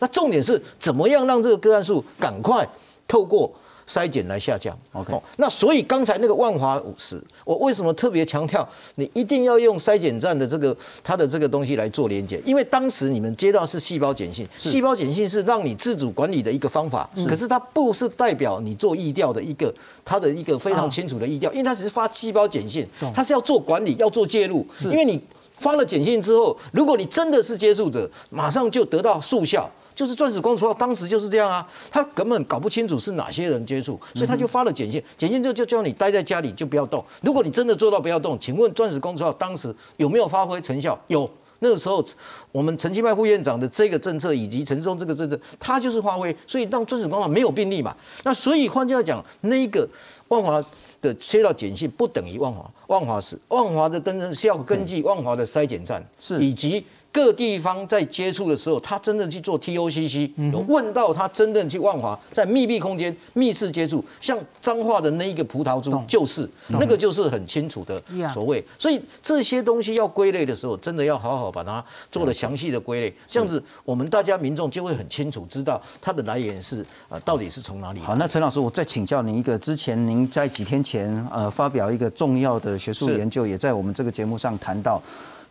[0.00, 2.68] 那重点是怎么样让这个个案数赶快
[3.06, 3.50] 透过。
[3.88, 5.18] 筛检来下降，OK。
[5.38, 12.40] 那所以刚才那个万华五十，我为什么特别强调你一定要用筛检站的这个它的这个东西来做连接？
[12.44, 19.74] 因为当时你们接到是细胞碱性，细胞碱性是让你自主管理的一个方法，可是它不是代表你做疫调的一个
[20.04, 25.18] 它的一个非常清楚的疫调，因为它只是发细胞碱性，它是要做管理，要做介入，因为你
[25.58, 29.70] 发了碱性之后，如果你真的是接触者，马上就得到速效。
[29.98, 37.04] 就是钻石公主号当时就是这样啊，他根本搞不清楚是哪些人接触，所以他就发了简讯，简讯就就叫你待在家里就不要动。
[37.20, 40.96] 如果你真的做到不要动，请问钻石公主号当时有没有发挥成效？
[41.08, 41.28] 有，
[41.58, 42.04] 那个时候
[42.52, 47.92] 我们陈其迈副院长的这个政策以及陈松这个政策，他就是发挥，所以让钻石光没有病例嘛。
[48.22, 49.88] 那所以换句话讲，那个
[50.28, 50.64] 万华
[51.00, 56.42] 的切到碱性不等于万华，万华是万华的登是要根据万华的筛检站是。
[56.44, 56.84] 以及。
[57.10, 71.82] 各地方在接触的时候，他真正去做 TOCC，有问到他真正去万华在密闭空间密室接触，像彰化的那一个葡萄珠就是那个就是很清楚的所谓，所以这些东西要归类的时候，真的要好好把它
[72.12, 78.00] 做了详细的归类，这样子我们大家民众就会很清楚知道它的来源是呃到底是从哪里。
[78.00, 85.00] 好，那陈老师，我再请教您一个，之前您在几天前呃发表一个重要的学术研究，也在我们这个节目上谈到。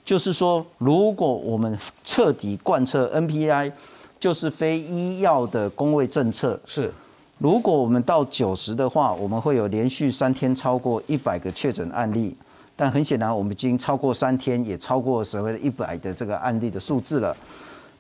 [0.03, 3.71] 就是说，如果我们彻底贯彻 NPI，
[4.19, 6.57] 就是非医药的工位政策。
[6.65, 6.91] 是，
[7.37, 12.35] 如果我们到九十的话，我们会有连续三天超过一百个确诊案例。
[12.75, 17.35] 但很显然，我们已经超过三天，也超过所谓的一百的这个案例的数字了。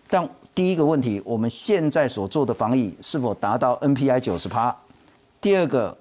[0.09, 4.73] 但第一个问题，我们现在所做的防疫是否达到 NPI 九十趴？
[5.41, 5.97] 第二个。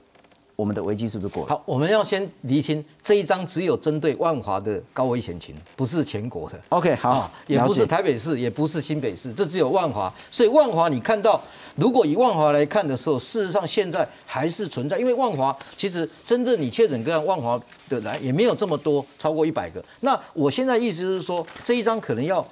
[0.57, 1.51] 我们的危机是不是过了？
[1.51, 6.59] 好，我们要先厘清这一张只有针对万华的高危险情，不是全国的。
[6.71, 10.13] OK，好，也不是台北市，也不是新北市，这只有万华。
[10.31, 11.41] 所以万华你看到，
[11.75, 19.85] 如果以万华来看的时候，事实上现在还是存在，因为万华其实真正你确诊个案，万华的来也没有这么多，超过一百个。
[20.01, 22.47] 那我现在意思就是说，这一张可能要。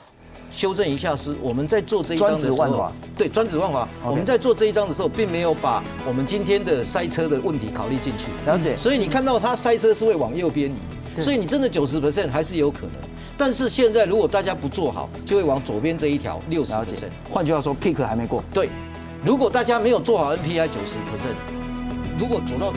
[0.55, 8.27] 修正一下，是我们在做这一章的时候，对专指万华，我们在做这一章的时候，并没有把我们今天的塞车的问题考虑进去。
[8.47, 12.93] 了解，所以你看到它塞车是会往右边移，所以你真的九十 percent 还是有可能。
[13.37, 17.11] 但是现在如果大家不做好，就会往左边这一条六十 percent。
[17.29, 18.43] 换句话说，pick 还没过。
[18.53, 18.69] 对，
[19.25, 21.35] 如果大家没有做好 NPI 九十 percent，
[22.17, 22.73] 如果走到。